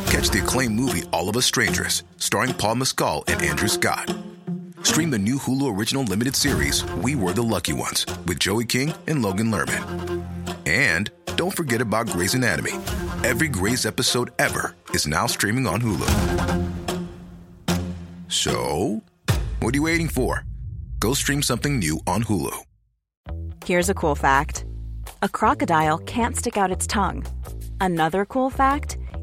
Catch 0.10 0.32
the 0.32 0.40
acclaimed 0.42 0.74
movie 0.74 1.04
All 1.14 1.30
of 1.30 1.38
Us 1.38 1.46
Strangers, 1.46 2.02
starring 2.18 2.56
Paul 2.56 2.76
Mescal 2.76 3.24
and 3.28 3.40
Andrew 3.44 3.68
Scott. 3.68 4.12
Stream 4.82 5.12
the 5.12 5.20
new 5.20 5.38
Hulu 5.38 5.78
original 5.78 6.04
limited 6.04 6.36
series 6.36 6.84
We 6.96 7.14
Were 7.14 7.32
the 7.32 7.44
Lucky 7.44 7.74
Ones 7.74 8.08
with 8.26 8.40
Joey 8.40 8.66
King 8.66 8.92
and 9.06 9.22
Logan 9.22 9.52
Lerman. 9.52 10.26
And 10.66 11.12
don't 11.36 11.56
forget 11.56 11.80
about 11.80 12.10
Grey's 12.10 12.34
Anatomy. 12.34 12.72
Every 13.24 13.48
Grey's 13.50 13.86
episode 13.86 14.32
ever 14.40 14.76
is 14.96 15.06
now 15.06 15.28
streaming 15.28 15.68
on 15.68 15.80
Hulu. 15.80 16.10
So, 18.30 19.04
what 19.60 19.76
are 19.76 19.78
you 19.78 19.84
waiting 19.84 20.08
for? 20.08 20.44
Go 20.98 21.14
stream 21.14 21.44
something 21.44 21.78
new 21.78 22.00
on 22.08 22.24
Hulu. 22.24 22.64
Here's 23.64 23.90
a 23.90 23.94
cool 23.94 24.16
fact 24.16 24.66
a 25.22 25.30
crocodile 25.30 26.00
can't 26.00 26.36
stick 26.36 26.58
out 26.58 26.72
its 26.72 26.88
tongue. 26.88 27.28
Another 27.80 28.26
cool 28.26 28.50
fact 28.50 28.98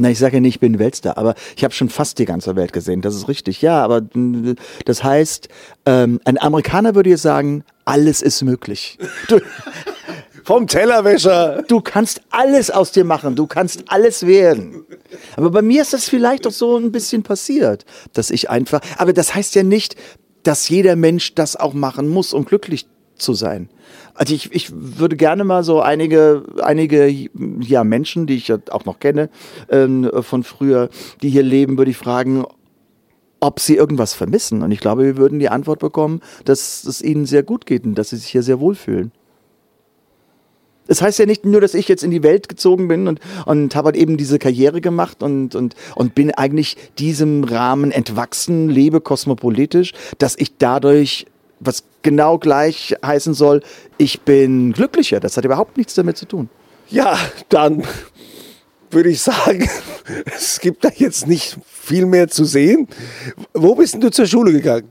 Na, 0.00 0.10
ich 0.10 0.18
sage 0.18 0.36
ja 0.36 0.40
nicht, 0.40 0.54
ich 0.54 0.60
bin 0.60 0.78
Weltstar, 0.78 1.18
aber 1.18 1.34
ich 1.56 1.62
habe 1.62 1.74
schon 1.74 1.90
fast 1.90 2.18
die 2.18 2.24
ganze 2.24 2.56
Welt 2.56 2.72
gesehen. 2.72 3.02
Das 3.02 3.14
ist 3.14 3.28
richtig. 3.28 3.60
Ja, 3.60 3.84
aber 3.84 4.00
mm, 4.00 4.54
das 4.86 5.04
heißt, 5.04 5.48
ähm, 5.84 6.20
ein 6.24 6.40
Amerikaner 6.40 6.94
würde 6.94 7.10
jetzt 7.10 7.20
sagen, 7.20 7.64
alles 7.84 8.22
ist 8.22 8.40
möglich. 8.42 8.98
Du, 9.28 9.40
Vom 10.44 10.66
Tellerwäscher. 10.66 11.64
du 11.68 11.82
kannst 11.82 12.22
alles 12.30 12.70
aus 12.70 12.92
dir 12.92 13.04
machen, 13.04 13.36
du 13.36 13.46
kannst 13.46 13.84
alles 13.88 14.26
werden. 14.26 14.86
Aber 15.36 15.50
bei 15.50 15.60
mir 15.60 15.82
ist 15.82 15.92
das 15.92 16.08
vielleicht 16.08 16.46
auch 16.46 16.52
so 16.52 16.78
ein 16.78 16.92
bisschen 16.92 17.22
passiert, 17.22 17.84
dass 18.14 18.30
ich 18.30 18.48
einfach. 18.48 18.80
Aber 18.96 19.12
das 19.12 19.34
heißt 19.34 19.54
ja 19.54 19.62
nicht, 19.62 19.96
dass 20.44 20.70
jeder 20.70 20.96
Mensch 20.96 21.34
das 21.34 21.56
auch 21.56 21.74
machen 21.74 22.08
muss, 22.08 22.32
um 22.32 22.46
glücklich 22.46 22.86
zu 23.16 23.34
sein. 23.34 23.68
Also 24.20 24.34
ich, 24.34 24.52
ich 24.52 24.70
würde 24.74 25.16
gerne 25.16 25.44
mal 25.44 25.64
so 25.64 25.80
einige, 25.80 26.42
einige 26.60 27.08
ja, 27.08 27.84
Menschen, 27.84 28.26
die 28.26 28.34
ich 28.34 28.48
ja 28.48 28.58
auch 28.68 28.84
noch 28.84 29.00
kenne 29.00 29.30
ähm, 29.70 30.10
von 30.20 30.44
früher, 30.44 30.90
die 31.22 31.30
hier 31.30 31.42
leben, 31.42 31.78
würde 31.78 31.90
ich 31.90 31.96
fragen, 31.96 32.44
ob 33.40 33.60
sie 33.60 33.76
irgendwas 33.76 34.12
vermissen. 34.12 34.62
Und 34.62 34.72
ich 34.72 34.80
glaube, 34.80 35.04
wir 35.04 35.16
würden 35.16 35.38
die 35.38 35.48
Antwort 35.48 35.78
bekommen, 35.78 36.20
dass 36.44 36.84
es 36.84 37.00
ihnen 37.00 37.24
sehr 37.24 37.42
gut 37.42 37.64
geht 37.64 37.84
und 37.84 37.94
dass 37.94 38.10
sie 38.10 38.18
sich 38.18 38.28
hier 38.28 38.42
sehr 38.42 38.60
wohlfühlen. 38.60 39.10
Es 40.86 41.00
heißt 41.00 41.18
ja 41.18 41.24
nicht 41.24 41.46
nur, 41.46 41.62
dass 41.62 41.72
ich 41.72 41.88
jetzt 41.88 42.04
in 42.04 42.10
die 42.10 42.22
Welt 42.22 42.46
gezogen 42.50 42.88
bin 42.88 43.08
und, 43.08 43.20
und 43.46 43.74
habe 43.74 43.86
halt 43.86 43.96
eben 43.96 44.18
diese 44.18 44.38
Karriere 44.38 44.82
gemacht 44.82 45.22
und, 45.22 45.54
und, 45.54 45.74
und 45.94 46.14
bin 46.14 46.30
eigentlich 46.30 46.76
diesem 46.98 47.42
Rahmen 47.42 47.90
entwachsen, 47.90 48.68
lebe 48.68 49.00
kosmopolitisch, 49.00 49.94
dass 50.18 50.36
ich 50.36 50.58
dadurch, 50.58 51.24
was 51.60 51.84
genau 52.02 52.38
gleich 52.38 52.96
heißen 53.04 53.34
soll, 53.34 53.62
ich 53.98 54.22
bin 54.22 54.72
glücklicher. 54.72 55.20
Das 55.20 55.36
hat 55.36 55.44
überhaupt 55.44 55.76
nichts 55.76 55.94
damit 55.94 56.16
zu 56.16 56.26
tun. 56.26 56.48
Ja, 56.88 57.16
dann 57.48 57.84
würde 58.90 59.10
ich 59.10 59.20
sagen, 59.20 59.68
es 60.34 60.60
gibt 60.60 60.84
da 60.84 60.88
jetzt 60.94 61.28
nicht 61.28 61.56
viel 61.66 62.06
mehr 62.06 62.28
zu 62.28 62.44
sehen. 62.44 62.88
Wo 63.54 63.74
bist 63.74 63.94
denn 63.94 64.00
du 64.00 64.10
zur 64.10 64.26
Schule 64.26 64.52
gegangen? 64.52 64.88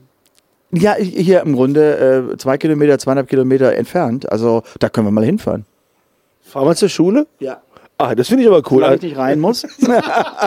Ja, 0.72 0.94
hier 0.94 1.40
im 1.42 1.54
Grunde 1.54 2.30
äh, 2.32 2.36
zwei 2.38 2.56
Kilometer, 2.56 2.98
zweieinhalb 2.98 3.28
Kilometer 3.28 3.74
entfernt. 3.74 4.30
Also 4.30 4.62
da 4.78 4.88
können 4.88 5.08
wir 5.08 5.10
mal 5.12 5.24
hinfahren. 5.24 5.66
Fahren 6.42 6.68
wir 6.68 6.76
zur 6.76 6.88
Schule? 6.88 7.26
Ja. 7.40 7.60
Ah, 7.98 8.14
das 8.14 8.28
finde 8.28 8.44
ich 8.44 8.48
aber 8.48 8.62
cool. 8.70 8.78
Solange 8.78 8.96
ich 8.96 9.02
nicht 9.02 9.16
rein 9.18 9.40
muss. 9.40 9.66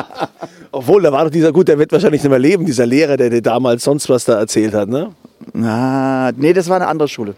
Obwohl, 0.71 1.03
da 1.03 1.11
war 1.11 1.25
doch 1.25 1.31
dieser, 1.31 1.51
gut, 1.51 1.67
der 1.67 1.77
wird 1.77 1.91
wahrscheinlich 1.91 2.23
nicht 2.23 2.29
mehr 2.29 2.39
leben, 2.39 2.65
dieser 2.65 2.85
Lehrer, 2.85 3.15
der 3.15 3.29
dir 3.29 3.43
damals 3.43 3.83
sonst 3.83 4.09
was 4.09 4.25
da 4.25 4.39
erzählt 4.39 4.73
hat, 4.73 4.89
ne? 4.89 5.11
Ah, 5.55 6.31
nee, 6.35 6.53
das 6.53 6.69
war 6.69 6.77
eine 6.77 6.88
andere 6.88 7.07
Schule. 7.07 7.35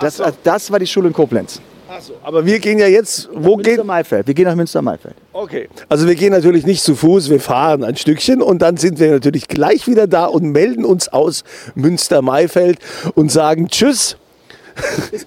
Das, 0.00 0.22
das 0.42 0.70
war 0.70 0.78
die 0.78 0.86
Schule 0.86 1.08
in 1.08 1.14
Koblenz. 1.14 1.60
Achso, 1.88 2.12
aber 2.22 2.44
wir 2.44 2.58
gehen 2.58 2.78
ja 2.78 2.86
jetzt, 2.86 3.30
wo 3.32 3.56
gehen? 3.56 3.76
Münster-Maifeld. 3.76 4.26
Wir 4.26 4.34
gehen 4.34 4.44
nach 4.44 4.54
Münster-Maifeld. 4.54 5.14
Okay. 5.32 5.68
Also 5.88 6.06
wir 6.06 6.14
gehen 6.14 6.32
natürlich 6.32 6.66
nicht 6.66 6.82
zu 6.82 6.94
Fuß, 6.94 7.30
wir 7.30 7.40
fahren 7.40 7.82
ein 7.82 7.96
Stückchen 7.96 8.42
und 8.42 8.60
dann 8.60 8.76
sind 8.76 9.00
wir 9.00 9.10
natürlich 9.10 9.48
gleich 9.48 9.86
wieder 9.86 10.06
da 10.06 10.26
und 10.26 10.52
melden 10.52 10.84
uns 10.84 11.08
aus 11.08 11.44
Münster-Maifeld 11.74 12.78
und 13.14 13.32
sagen 13.32 13.68
Tschüss. 13.68 14.16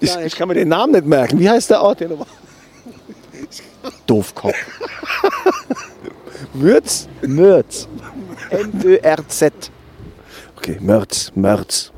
Ich, 0.00 0.16
ich 0.16 0.36
kann 0.36 0.48
mir 0.48 0.54
den 0.54 0.68
Namen 0.68 0.92
nicht 0.92 1.04
merken. 1.04 1.38
Wie 1.38 1.50
heißt 1.50 1.68
der 1.68 1.82
Ort? 1.82 1.98
hier 1.98 2.08
nochmal? 2.08 2.28
Doofkopf. 4.06 4.54
Würz? 6.54 7.08
Mörz. 7.26 7.88
M-Ö-R-Z. 8.50 9.52
Okay, 10.56 10.78
Mörz, 10.80 11.32
Mörz. 11.34 11.92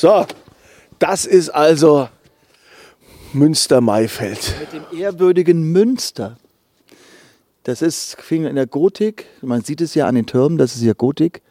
So, 0.00 0.24
das 0.98 1.26
ist 1.26 1.50
also 1.50 2.08
Münster-Maifeld. 3.34 4.54
Mit 4.58 4.72
dem 4.72 4.98
ehrwürdigen 4.98 5.62
Münster. 5.72 6.38
Das 7.64 7.82
ist, 7.82 8.16
fing 8.18 8.46
in 8.46 8.56
der 8.56 8.66
Gotik, 8.66 9.26
man 9.42 9.60
sieht 9.60 9.82
es 9.82 9.94
ja 9.94 10.06
an 10.06 10.14
den 10.14 10.24
Türmen, 10.24 10.56
das 10.56 10.74
ist 10.74 10.80
ja 10.80 10.94
Gotik. 10.94 11.42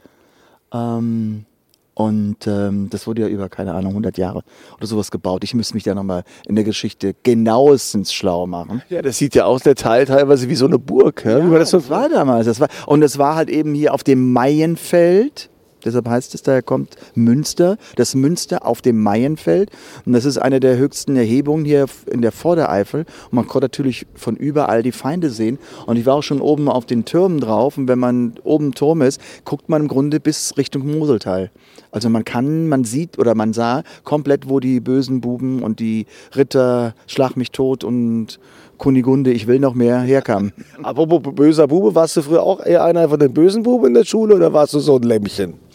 Ähm, 0.74 1.46
und 1.94 2.48
ähm, 2.48 2.90
das 2.90 3.06
wurde 3.06 3.22
ja 3.22 3.28
über, 3.28 3.50
keine 3.50 3.76
Ahnung, 3.76 3.92
100 3.92 4.18
Jahre 4.18 4.42
oder 4.78 4.88
sowas 4.88 5.12
gebaut. 5.12 5.44
Ich 5.44 5.54
müsste 5.54 5.76
mich 5.76 5.84
da 5.84 5.94
nochmal 5.94 6.24
in 6.48 6.56
der 6.56 6.64
Geschichte 6.64 7.14
genauestens 7.22 8.12
schlau 8.12 8.48
machen. 8.48 8.82
Ja, 8.90 9.04
das 9.04 9.20
sieht 9.20 9.36
ja 9.36 9.46
aus, 9.46 9.62
der 9.62 9.76
Teil 9.76 10.08
teilweise 10.08 10.50
wie 10.50 10.56
so 10.56 10.66
eine 10.66 10.80
Burg. 10.80 11.24
Ja, 11.24 11.38
wie 11.38 11.44
man 11.44 11.60
das 11.60 11.70
so 11.70 11.78
Das 11.78 11.92
war 11.92 12.10
damals. 12.10 12.48
Das 12.48 12.60
war, 12.60 12.70
und 12.88 13.04
es 13.04 13.20
war 13.20 13.36
halt 13.36 13.52
eben 13.52 13.76
hier 13.76 13.94
auf 13.94 14.04
dem 14.04 14.34
Maienfeld. 14.34 15.52
Deshalb 15.86 16.08
heißt 16.08 16.36
es, 16.36 16.44
daher 16.44 16.62
kommt 16.62 16.96
Münster, 17.16 17.78
das 17.96 18.16
Münster 18.16 18.66
auf 18.66 18.82
dem 18.82 19.02
Maienfeld. 19.02 19.72
Und 20.06 20.14
das 20.14 20.26
ist 20.26 20.38
eine 20.38 20.60
der 20.60 20.78
höchsten 20.78 21.16
Erhebungen 21.16 21.66
hier 21.66 21.86
in 22.12 22.22
der 22.22 22.32
Vordereifel. 22.32 23.02
Und 23.02 23.34
man 23.34 23.48
konnte 23.48 23.66
natürlich 23.66 24.06
von 24.16 24.36
überall 24.36 24.84
die 24.84 24.92
Feinde 24.92 25.30
sehen. 25.30 25.58
Und 25.86 25.98
ich 25.98 26.06
war 26.06 26.16
auch 26.16 26.24
schon 26.24 26.42
oben 26.42 26.70
auf 26.70 26.86
den 26.86 27.06
Türmen 27.06 27.40
drauf. 27.40 27.78
Und 27.78 27.88
wenn 27.88 28.00
man 28.00 28.34
oben 28.44 28.68
im 28.68 28.76
Turm 28.76 29.02
ist, 29.02 29.22
guckt 29.46 29.70
man 29.70 29.84
im 29.84 29.88
Grunde 29.88 30.20
bis 30.20 30.58
Richtung 30.58 30.86
Moseltal. 30.98 31.52
Also 31.92 32.10
man 32.10 32.26
kann, 32.26 32.68
man 32.68 32.84
sieht 32.84 33.18
oder 33.18 33.34
man 33.36 33.54
sah 33.54 33.84
komplett, 34.04 34.48
wo 34.50 34.60
die 34.60 34.80
bösen 34.80 35.22
Buben 35.22 35.64
und 35.64 35.80
die 35.80 36.06
Ritter 36.36 36.94
Schlag 37.08 37.36
mich 37.36 37.52
tot 37.52 37.84
und 37.84 38.40
Kunigunde, 38.78 39.32
ich 39.32 39.48
will 39.48 39.60
noch 39.60 39.74
mehr 39.74 40.00
herkamen. 40.00 40.54
Apropos 40.84 41.22
böser 41.36 41.68
Bube, 41.68 41.96
warst 41.96 42.18
du 42.18 42.22
früher 42.22 42.44
auch 42.44 42.66
eher 42.66 42.84
einer 42.84 43.10
von 43.10 43.20
den 43.20 43.34
bösen 43.34 43.64
Buben 43.64 43.88
in 43.88 43.94
der 43.94 44.06
Schule 44.06 44.36
oder 44.36 44.54
warst 44.54 44.74
du 44.74 44.80
so 44.80 44.96
ein 44.96 45.04
Lämmchen? 45.04 45.69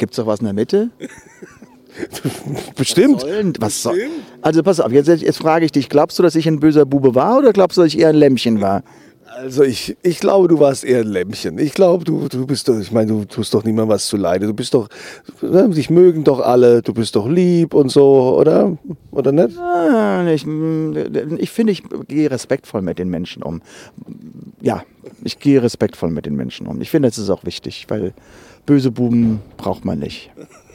Gibt 0.00 0.14
es 0.14 0.16
doch 0.16 0.26
was 0.26 0.40
in 0.40 0.46
der 0.46 0.54
Mitte? 0.54 0.88
Bestimmt. 2.74 3.20
Sollen- 3.20 3.52
Was 3.58 3.82
soll? 3.82 4.00
Also 4.40 4.62
pass 4.62 4.80
auf, 4.80 4.90
jetzt, 4.92 5.08
jetzt 5.08 5.36
frage 5.36 5.66
ich 5.66 5.72
dich, 5.72 5.90
glaubst 5.90 6.18
du, 6.18 6.22
dass 6.22 6.34
ich 6.36 6.46
ein 6.48 6.58
böser 6.58 6.86
Bube 6.86 7.14
war 7.14 7.36
oder 7.36 7.52
glaubst 7.52 7.76
du, 7.76 7.82
dass 7.82 7.92
ich 7.92 7.98
eher 8.00 8.08
ein 8.08 8.14
Lämmchen 8.16 8.62
war? 8.62 8.82
Also 9.42 9.62
ich, 9.62 9.96
ich 10.02 10.20
glaube, 10.20 10.48
du 10.48 10.60
warst 10.60 10.84
eher 10.84 11.00
ein 11.00 11.06
Lämmchen. 11.06 11.58
Ich 11.58 11.72
glaube, 11.72 12.04
du, 12.04 12.28
du 12.28 12.46
bist 12.46 12.68
doch, 12.68 12.78
ich 12.78 12.92
meine, 12.92 13.10
du 13.12 13.24
tust 13.24 13.54
doch 13.54 13.64
niemandem 13.64 13.94
was 13.94 14.06
zu 14.06 14.18
leide. 14.18 14.46
Du 14.46 14.52
bist 14.52 14.74
doch, 14.74 14.88
ne, 15.40 15.66
dich 15.70 15.88
mögen 15.88 16.24
doch 16.24 16.40
alle, 16.40 16.82
du 16.82 16.92
bist 16.92 17.16
doch 17.16 17.26
lieb 17.26 17.72
und 17.72 17.90
so, 17.90 18.36
oder? 18.38 18.76
Oder 19.10 19.32
nicht? 19.32 19.56
Ich, 20.34 20.46
ich 21.38 21.50
finde, 21.50 21.72
ich 21.72 21.82
gehe 22.06 22.30
respektvoll 22.30 22.82
mit 22.82 22.98
den 22.98 23.08
Menschen 23.08 23.42
um. 23.42 23.62
Ja, 24.60 24.82
ich 25.24 25.38
gehe 25.38 25.62
respektvoll 25.62 26.10
mit 26.10 26.26
den 26.26 26.36
Menschen 26.36 26.66
um. 26.66 26.82
Ich 26.82 26.90
finde, 26.90 27.08
das 27.08 27.16
ist 27.16 27.30
auch 27.30 27.44
wichtig, 27.44 27.86
weil 27.88 28.12
böse 28.66 28.90
Buben 28.90 29.40
braucht 29.56 29.86
man 29.86 30.00
nicht. 30.00 30.30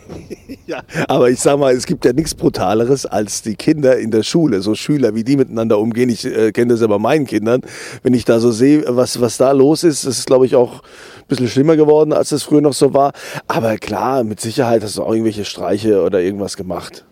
Ja. 0.67 0.81
Aber 1.07 1.29
ich 1.29 1.39
sag 1.39 1.59
mal, 1.59 1.75
es 1.75 1.85
gibt 1.85 2.05
ja 2.05 2.13
nichts 2.13 2.33
Brutaleres 2.33 3.05
als 3.05 3.43
die 3.43 3.55
Kinder 3.55 4.00
in 4.00 4.09
der 4.09 4.24
Schule, 4.24 4.62
so 4.62 4.74
Schüler, 4.74 5.13
wie 5.13 5.24
die 5.24 5.38
miteinander 5.38 5.77
umgehen. 5.77 6.09
Ich 6.09 6.25
äh, 6.25 6.51
kenne 6.51 6.74
das 6.74 6.81
ja 6.81 6.88
bei 6.88 6.97
meinen 6.97 7.27
Kindern. 7.27 7.62
Wenn 8.01 8.15
ich 8.15 8.25
da 8.25 8.39
so 8.39 8.51
sehe, 8.51 8.83
was, 8.88 9.21
was 9.21 9.38
da 9.38 9.51
los 9.51 9.83
ist, 9.83 10.07
das 10.07 10.17
ist, 10.17 10.25
glaube 10.25 10.47
ich, 10.47 10.55
auch 10.55 10.81
ein 10.81 11.27
bisschen 11.27 11.50
schlimmer 11.50 11.75
geworden, 11.75 12.13
als 12.13 12.31
es 12.31 12.43
früher 12.43 12.62
noch 12.62 12.74
so 12.74 12.95
war. 12.95 13.13
Aber 13.47 13.77
klar, 13.77 14.24
mit 14.24 14.39
Sicherheit 14.39 14.83
hast 14.83 14.97
du 14.97 15.03
auch 15.03 15.12
irgendwelche 15.12 15.45
Streiche 15.45 16.01
oder 16.01 16.19
irgendwas 16.19 16.57
gemacht. 16.57 17.05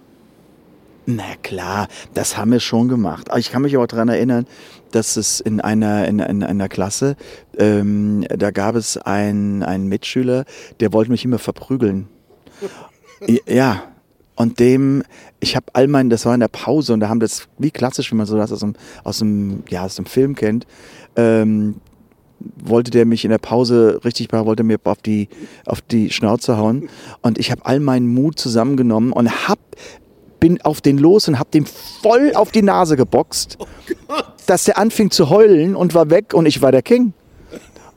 Na 1.06 1.36
klar, 1.42 1.88
das 2.14 2.38
haben 2.38 2.52
wir 2.52 2.60
schon 2.60 2.88
gemacht. 2.88 3.30
Aber 3.30 3.40
Ich 3.40 3.52
kann 3.52 3.62
mich 3.62 3.76
auch 3.78 3.88
daran 3.88 4.10
erinnern, 4.10 4.48
dass 4.92 5.18
es 5.18 5.40
in 5.40 5.60
einer, 5.60 6.08
in, 6.08 6.20
in 6.20 6.44
einer 6.44 6.70
Klasse, 6.70 7.18
ähm, 7.58 8.26
da 8.30 8.52
gab 8.52 8.76
es 8.76 8.98
einen, 8.98 9.64
einen 9.64 9.88
Mitschüler, 9.88 10.46
der 10.80 10.94
wollte 10.94 11.12
mich 11.12 11.26
immer 11.26 11.40
verprügeln. 11.40 12.08
Ja, 13.48 13.84
und 14.36 14.60
dem, 14.60 15.04
ich 15.40 15.56
habe 15.56 15.68
all 15.74 15.88
mein, 15.88 16.10
das 16.10 16.26
war 16.26 16.34
in 16.34 16.40
der 16.40 16.48
Pause 16.48 16.94
und 16.94 17.00
da 17.00 17.10
haben 17.10 17.20
das, 17.20 17.48
wie 17.58 17.72
klassisch, 17.72 18.12
wie 18.12 18.16
man 18.16 18.26
so 18.26 18.38
das 18.38 18.52
aus 18.52 18.60
dem, 18.60 18.74
aus 19.04 19.20
dem, 19.20 19.64
ja, 19.70 19.86
aus 19.86 19.96
dem 19.96 20.06
Film 20.06 20.36
kennt, 20.36 20.66
ähm, 21.16 21.76
wollte 22.58 22.92
der 22.92 23.06
mich 23.06 23.24
in 23.24 23.32
der 23.32 23.38
Pause 23.38 24.02
richtig 24.04 24.32
wollte 24.34 24.64
mir 24.64 24.80
auf 24.84 25.02
die, 25.02 25.30
auf 25.66 25.82
die 25.82 26.10
Schnauze 26.10 26.58
hauen. 26.58 26.90
Und 27.22 27.38
ich 27.38 27.52
habe 27.52 27.66
all 27.66 27.80
meinen 27.80 28.08
Mut 28.08 28.40
zusammengenommen 28.40 29.14
und 29.14 29.48
hab, 29.48 29.60
bin 30.40 30.60
auf 30.62 30.82
den 30.82 30.98
los 30.98 31.28
und 31.28 31.40
hab 31.40 31.52
dem 31.52 31.66
voll 31.66 32.34
auf 32.36 32.52
die 32.52 32.64
Nase 32.64 32.98
geboxt, 32.98 33.58
dass 34.46 34.66
der 34.66 34.78
anfing 34.78 35.12
zu 35.12 35.30
heulen 35.30 35.76
und 35.76 35.94
war 35.94 36.10
weg 36.10 36.34
und 36.34 36.46
ich 36.46 36.62
war 36.62 36.72
der 36.72 36.82
King. 36.82 37.14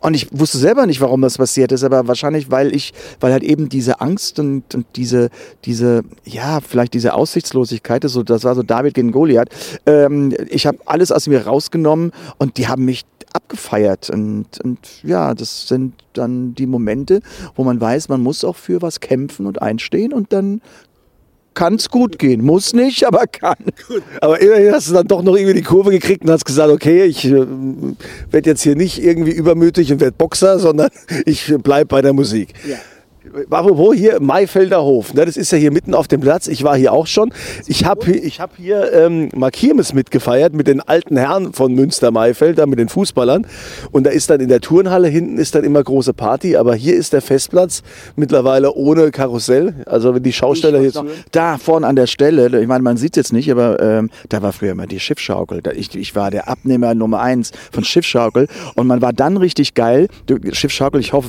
Und 0.07 0.15
ich 0.15 0.29
wusste 0.31 0.59
selber 0.59 0.87
nicht, 0.87 1.01
warum 1.01 1.21
das 1.21 1.37
passiert 1.37 1.73
ist, 1.73 1.83
aber 1.83 2.07
wahrscheinlich, 2.07 2.49
weil 2.49 2.73
ich, 2.73 2.95
weil 3.19 3.33
halt 3.33 3.43
eben 3.43 3.69
diese 3.69 4.01
Angst 4.01 4.39
und, 4.39 4.73
und 4.73 4.87
diese, 4.95 5.31
diese, 5.65 6.05
ja, 6.25 6.61
vielleicht 6.61 6.95
diese 6.95 7.13
Aussichtslosigkeit, 7.13 8.05
das, 8.05 8.13
so, 8.13 8.23
das 8.23 8.45
war 8.45 8.55
so 8.55 8.63
David 8.63 8.95
gegen 8.95 9.11
Goliath. 9.11 9.49
Ähm, 9.85 10.33
ich 10.49 10.65
habe 10.69 10.79
alles 10.87 11.11
aus 11.11 11.27
mir 11.27 11.45
rausgenommen 11.45 12.13
und 12.39 12.57
die 12.57 12.69
haben 12.69 12.85
mich 12.85 13.05
abgefeiert. 13.33 14.09
Und, 14.09 14.61
und 14.63 14.79
ja, 15.03 15.35
das 15.35 15.67
sind 15.67 15.95
dann 16.13 16.55
die 16.55 16.67
Momente, 16.67 17.21
wo 17.57 17.65
man 17.65 17.81
weiß, 17.81 18.09
man 18.09 18.23
muss 18.23 18.45
auch 18.45 18.55
für 18.55 18.83
was 18.83 19.01
kämpfen 19.01 19.45
und 19.45 19.61
einstehen 19.61 20.13
und 20.13 20.33
dann 20.33 20.61
kann 21.57 21.75
es 21.75 21.89
gut 21.89 22.21
gehen. 22.21 22.45
Muss 22.45 22.73
nicht, 22.73 23.05
aber 23.05 23.27
kann. 23.27 23.57
Aber 24.21 24.41
immerhin 24.41 24.73
hast 24.73 24.89
du 24.89 24.95
dann 24.95 25.09
doch 25.09 25.23
noch 25.23 25.35
irgendwie 25.35 25.55
die 25.55 25.63
Kurve 25.63 25.91
gekriegt 25.91 26.23
und 26.23 26.31
hast 26.31 26.45
gesagt, 26.45 26.71
okay, 26.71 27.05
ich 27.05 27.25
äh, 27.25 27.47
werde 28.31 28.51
jetzt 28.51 28.63
hier 28.63 28.77
nicht 28.77 29.03
irgendwie 29.03 29.33
übermütig 29.33 29.91
und 29.91 30.01
werde 30.01 30.15
Boxer, 30.17 30.61
sondern 30.61 30.91
ich 31.25 31.53
bleib 31.63 31.89
bei 31.89 32.03
der 32.03 32.13
Musik. 32.13 32.55
Apropos 33.51 33.95
hier, 33.95 34.21
Maifelder 34.21 34.83
Hof, 34.83 35.13
ne, 35.13 35.27
das 35.27 35.37
ist 35.37 35.53
ja 35.53 35.59
hier 35.59 35.71
mitten 35.71 35.95
auf 35.95 36.09
dem 36.09 36.21
Platz. 36.21 36.49
Ich 36.49 36.65
war 36.65 36.77
hier 36.77 36.93
auch 36.93 37.07
schon. 37.07 37.33
Ich 37.67 37.85
habe 37.85 38.11
ich 38.11 38.41
hab 38.41 38.57
hier 38.57 38.93
ähm, 38.93 39.29
mal 39.35 39.51
Kirmes 39.51 39.93
mitgefeiert 39.93 40.55
mit 40.55 40.67
den 40.67 40.81
alten 40.81 41.17
Herren 41.17 41.53
von 41.53 41.75
Münster-Maifeld, 41.75 42.59
da 42.59 42.67
mit 42.67 42.79
den 42.79 42.89
Fußballern. 42.89 43.47
Und 43.93 44.05
da 44.05 44.11
ist 44.11 44.31
dann 44.31 44.41
in 44.41 44.49
der 44.49 44.61
Turnhalle 44.61 45.09
hinten 45.09 45.39
ist 45.39 45.55
dann 45.55 45.65
immer 45.65 45.83
große 45.83 46.15
Party. 46.15 46.57
Aber 46.57 46.75
hier 46.75 46.95
ist 46.95 47.13
der 47.13 47.21
Festplatz 47.21 47.83
mittlerweile 48.17 48.73
ohne 48.73 49.11
Karussell. 49.11 49.75
Also 49.87 50.15
wenn 50.15 50.23
die 50.23 50.33
Schausteller 50.33 50.81
hier 50.81 50.93
zuhören. 50.93 51.17
Da 51.33 51.59
vorne 51.59 51.87
an 51.87 51.97
der 51.97 52.07
Stelle, 52.07 52.61
ich 52.61 52.69
meine, 52.69 52.83
man 52.83 52.97
sieht 52.97 53.17
jetzt 53.17 53.33
nicht, 53.33 53.51
aber 53.51 53.81
ähm, 53.81 54.11
da 54.29 54.43
war 54.43 54.53
früher 54.53 54.73
immer 54.73 54.87
die 54.87 55.01
Schiffschaukel. 55.01 55.63
Ich, 55.75 55.95
ich 55.95 56.15
war 56.15 56.31
der 56.31 56.49
Abnehmer 56.49 56.95
Nummer 56.95 57.21
eins 57.21 57.53
von 57.73 57.85
Schiffschaukel 57.85 58.49
und 58.75 58.87
man 58.87 59.03
war 59.03 59.13
dann 59.13 59.37
richtig 59.37 59.75
geil. 59.75 60.09
Schiffschaukel, 60.53 61.01
ich 61.01 61.13
hoffe, 61.13 61.29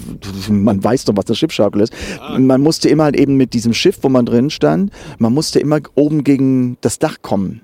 man 0.50 0.84
weiß 0.84 1.06
doch, 1.06 1.16
was 1.18 1.28
eine 1.28 1.36
Schiffschaukel 1.36 1.82
ist. 1.82 1.94
Man 2.38 2.62
musste 2.62 2.90
immer 2.90 3.06
halt 3.06 3.16
eben 3.16 3.36
mit 3.36 3.54
diesem 3.54 3.74
Schiff, 3.74 4.00
wo 4.02 4.10
man 4.10 4.26
drin 4.26 4.50
stand, 4.50 4.92
man 5.18 5.34
musste 5.34 5.60
immer 5.60 5.80
oben 5.96 6.24
gegen 6.24 6.78
das 6.82 7.00
Dach 7.00 7.18
kommen. 7.22 7.62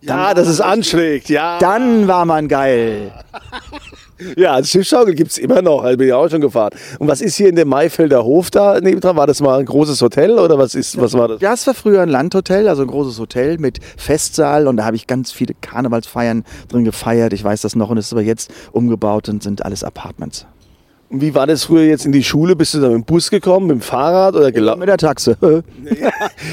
Ja, 0.00 0.32
dass 0.32 0.46
es 0.46 0.60
anschlägt, 0.60 1.28
ja. 1.28 1.58
Dann 1.58 2.06
war 2.06 2.24
man 2.24 2.48
geil. 2.48 3.12
Ja, 4.36 4.54
als 4.54 4.70
Schiffschaukel 4.70 5.14
gibt 5.14 5.30
es 5.30 5.38
immer 5.38 5.62
noch, 5.62 5.84
also 5.84 5.96
bin 5.96 6.08
ich 6.08 6.12
auch 6.12 6.28
schon 6.28 6.40
gefahren. 6.40 6.70
Und 6.98 7.06
was 7.06 7.20
ist 7.20 7.36
hier 7.36 7.48
in 7.48 7.54
dem 7.54 7.68
Maifelder 7.68 8.24
Hof 8.24 8.50
da 8.50 8.80
nebendran? 8.80 9.16
War 9.16 9.28
das 9.28 9.40
mal 9.40 9.60
ein 9.60 9.64
großes 9.64 10.02
Hotel 10.02 10.38
oder 10.38 10.58
was 10.58 10.74
ist, 10.74 11.00
was 11.00 11.12
war 11.14 11.28
das? 11.28 11.40
Ja, 11.40 11.54
es 11.54 11.66
war 11.66 11.74
früher 11.74 12.02
ein 12.02 12.08
Landhotel, 12.08 12.68
also 12.68 12.82
ein 12.82 12.88
großes 12.88 13.18
Hotel 13.20 13.58
mit 13.58 13.78
Festsaal 13.96 14.66
und 14.66 14.76
da 14.76 14.84
habe 14.84 14.96
ich 14.96 15.06
ganz 15.06 15.30
viele 15.30 15.54
Karnevalsfeiern 15.54 16.44
drin 16.68 16.84
gefeiert. 16.84 17.32
Ich 17.32 17.44
weiß 17.44 17.60
das 17.62 17.76
noch 17.76 17.90
und 17.90 17.98
es 17.98 18.06
ist 18.06 18.12
aber 18.12 18.22
jetzt 18.22 18.50
umgebaut 18.72 19.28
und 19.28 19.42
sind 19.42 19.64
alles 19.64 19.84
Apartments. 19.84 20.46
Und 21.10 21.22
wie 21.22 21.34
war 21.34 21.46
das 21.46 21.64
früher 21.64 21.84
jetzt 21.84 22.04
in 22.04 22.12
die 22.12 22.22
Schule? 22.22 22.54
Bist 22.54 22.74
du 22.74 22.80
da 22.80 22.88
mit 22.88 22.96
dem 22.96 23.04
Bus 23.04 23.30
gekommen, 23.30 23.68
mit 23.68 23.76
dem 23.76 23.80
Fahrrad 23.80 24.34
oder 24.34 24.52
gelaufen? 24.52 24.80
Mit 24.80 24.88
der 24.90 24.98
Taxe. 24.98 25.38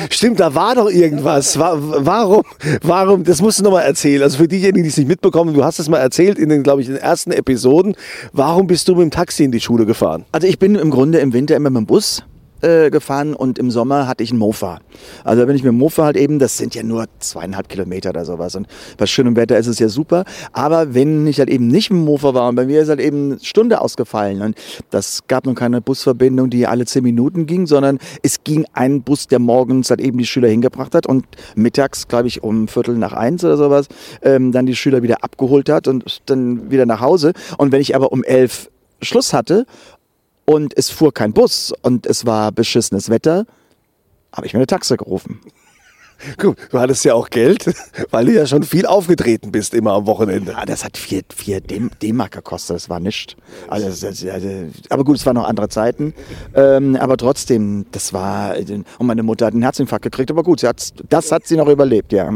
Stimmt, 0.10 0.40
da 0.40 0.56
war 0.56 0.76
doch 0.76 0.90
irgendwas. 0.90 1.60
Wa- 1.60 1.78
Warum, 1.78 2.44
warum, 2.82 3.24
das 3.26 3.42
musst 3.42 3.60
du 3.60 3.64
nochmal 3.64 3.84
erzählen. 3.84 4.24
Also 4.24 4.38
für 4.38 4.48
diejenigen, 4.48 4.84
die 4.84 4.90
es 4.90 4.98
nicht 4.98 5.08
mitbekommen, 5.10 5.54
du 5.54 5.64
hast 5.64 5.80
es 5.80 5.90
mal 5.90 5.98
erzählt 5.98 6.40
in 6.40 6.48
den, 6.50 6.64
glaube 6.64 6.82
ich, 6.82 6.88
in 6.88 6.94
den 6.94 7.04
ersten 7.04 7.32
Episoden. 7.32 7.96
Warum 8.32 8.68
bist 8.68 8.88
du 8.88 8.94
mit 8.96 9.02
dem 9.04 9.12
Taxi 9.12 9.44
in 9.44 9.52
die 9.52 9.60
Schule 9.60 9.86
gefahren? 9.86 10.24
Also 10.32 10.48
ich 10.48 10.58
bin 10.58 10.76
im 10.76 10.90
Grunde 10.90 11.20
im 11.20 11.34
Winter 11.34 11.56
immer 11.58 11.70
mit 11.70 11.82
dem 11.82 11.86
Bus 11.86 12.24
äh, 12.66 12.90
gefahren 12.90 13.34
und 13.36 13.60
im 13.60 13.70
Sommer 13.70 14.08
hatte 14.08 14.24
ich 14.24 14.32
einen 14.32 14.40
Mofa. 14.40 14.80
Also 15.24 15.48
wenn 15.48 15.56
ich 15.56 15.64
mit 15.64 15.72
dem 15.72 15.78
Mofa 15.78 16.06
halt 16.06 16.18
eben, 16.18 16.40
das 16.40 16.58
sind 16.58 16.74
ja 16.74 16.84
nur 16.84 17.06
zweieinhalb 17.20 17.70
Kilometer 17.70 18.10
oder 18.10 18.26
sowas 18.26 18.56
und 18.56 18.68
bei 18.98 19.06
schönem 19.06 19.36
Wetter 19.36 19.58
ist 19.58 19.68
es 19.68 19.78
ja 19.80 19.88
super. 19.88 20.26
Aber 20.52 20.94
wenn 20.94 21.28
ich 21.28 21.40
halt 21.40 21.50
eben 21.50 21.68
nicht 21.68 21.92
mit 21.92 22.00
dem 22.00 22.06
Mofa 22.06 22.34
war 22.34 22.50
und 22.50 22.56
bei 22.56 22.66
mir 22.66 22.82
ist 22.82 22.90
halt 22.90 23.00
eben 23.00 23.34
eine 23.34 23.40
Stunde 23.42 23.82
ausgefallen 23.82 24.42
und 24.42 24.58
das 24.90 25.28
gab 25.28 25.46
nun 25.46 25.56
keine 25.56 25.82
Busverbindung, 25.82 26.50
die 26.50 26.66
alle 26.66 26.86
zehn 26.86 27.04
Minuten 27.04 27.46
ging, 27.46 27.68
sondern 27.68 28.00
es 28.24 28.44
ging 28.44 28.66
ein 28.74 29.04
Bus, 29.04 29.28
der 29.28 29.40
morgens 29.40 29.90
halt 29.90 30.02
eben 30.02 30.18
die 30.18 30.26
Schüler 30.26 30.48
hingebracht 30.48 30.96
hat 30.96 31.06
und 31.06 31.26
mittags, 31.56 32.08
glaube 32.08 32.28
ich, 32.28 32.44
um 32.44 32.68
Viertel 32.68 32.98
nach 32.98 33.14
eins 33.14 33.44
oder 33.44 33.58
sowas, 33.58 33.88
ähm, 34.24 34.52
dann 34.52 34.66
die 34.66 34.76
Schüler 34.76 35.04
wieder 35.04 35.24
abgeholt 35.24 35.70
hat 35.70 35.88
und 35.88 36.22
dann 36.26 36.72
wieder 36.72 36.86
nach 36.86 37.02
Hause. 37.02 37.34
Und 37.58 37.72
wenn 37.72 37.82
ich 37.82 37.96
aber 37.96 38.12
um 38.12 38.24
elf 38.24 38.72
Schluss 39.02 39.34
hatte 39.34 39.66
und 40.46 40.78
es 40.78 40.90
fuhr 40.90 41.14
kein 41.14 41.34
Bus 41.34 41.74
und 41.82 42.06
es 42.06 42.26
war 42.26 42.52
beschissenes 42.52 43.10
Wetter, 43.10 43.46
habe 44.32 44.48
ich 44.48 44.54
mir 44.54 44.60
eine 44.60 44.68
Taxe 44.68 44.98
gerufen. 44.98 45.42
Guck, 46.38 46.58
du 46.70 46.80
hattest 46.80 47.06
ja 47.06 47.14
auch 47.14 47.30
Geld, 47.30 47.74
weil 48.12 48.26
du 48.26 48.34
ja 48.34 48.46
schon 48.46 48.64
viel 48.64 48.86
aufgetreten 48.86 49.52
bist 49.52 49.74
immer 49.74 49.94
am 49.94 50.06
Wochenende. 50.08 50.54
Ja, 50.54 50.66
das 50.66 50.84
hat 50.84 50.98
vier, 50.98 51.22
vier 51.36 51.62
D-Mark 51.62 52.32
gekostet, 52.32 52.76
das 52.76 52.90
war 52.90 53.00
nichts. 53.00 53.36
Also, 53.68 54.08
das, 54.08 54.26
aber 54.90 55.04
gut, 55.04 55.18
es 55.18 55.26
waren 55.26 55.36
noch 55.36 55.48
andere 55.48 55.70
Zeiten. 55.70 56.14
Ähm, 56.56 56.96
aber 56.96 57.18
trotzdem, 57.18 57.86
das 57.92 58.14
war. 58.14 58.56
Und 58.58 59.08
meine 59.08 59.24
Mutter 59.24 59.46
hat 59.46 59.54
einen 59.54 59.64
Herzinfarkt 59.64 60.04
gekriegt, 60.04 60.32
aber 60.32 60.44
gut, 60.44 60.64
das 60.64 61.32
hat 61.32 61.48
sie 61.48 61.58
noch 61.58 61.68
überlebt, 61.68 62.12
ja. 62.14 62.26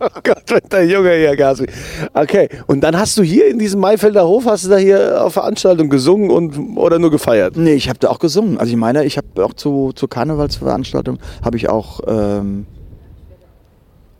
Oh 0.00 0.20
Gott, 0.22 0.72
der 0.72 0.86
Junge 0.86 1.14
hier, 1.14 1.36
Gaspi. 1.36 1.66
Okay, 2.14 2.48
und 2.66 2.80
dann 2.80 2.98
hast 2.98 3.16
du 3.18 3.22
hier 3.22 3.46
in 3.48 3.58
diesem 3.58 3.80
Maifelder 3.80 4.26
Hof, 4.26 4.46
hast 4.46 4.64
du 4.64 4.68
da 4.70 4.76
hier 4.76 5.24
auf 5.24 5.34
Veranstaltung 5.34 5.88
gesungen 5.88 6.30
und, 6.30 6.76
oder 6.76 6.98
nur 6.98 7.10
gefeiert? 7.10 7.56
Nee, 7.56 7.74
ich 7.74 7.88
habe 7.88 7.98
da 7.98 8.08
auch 8.08 8.18
gesungen. 8.18 8.58
Also 8.58 8.70
ich 8.70 8.76
meine, 8.76 9.04
ich 9.04 9.16
habe 9.16 9.44
auch 9.44 9.54
zu, 9.54 9.92
zu 9.94 10.08
Karnevalsveranstaltungen 10.08 11.20
habe 11.42 11.56
ich 11.56 11.68
auch, 11.68 12.00
ähm, 12.06 12.66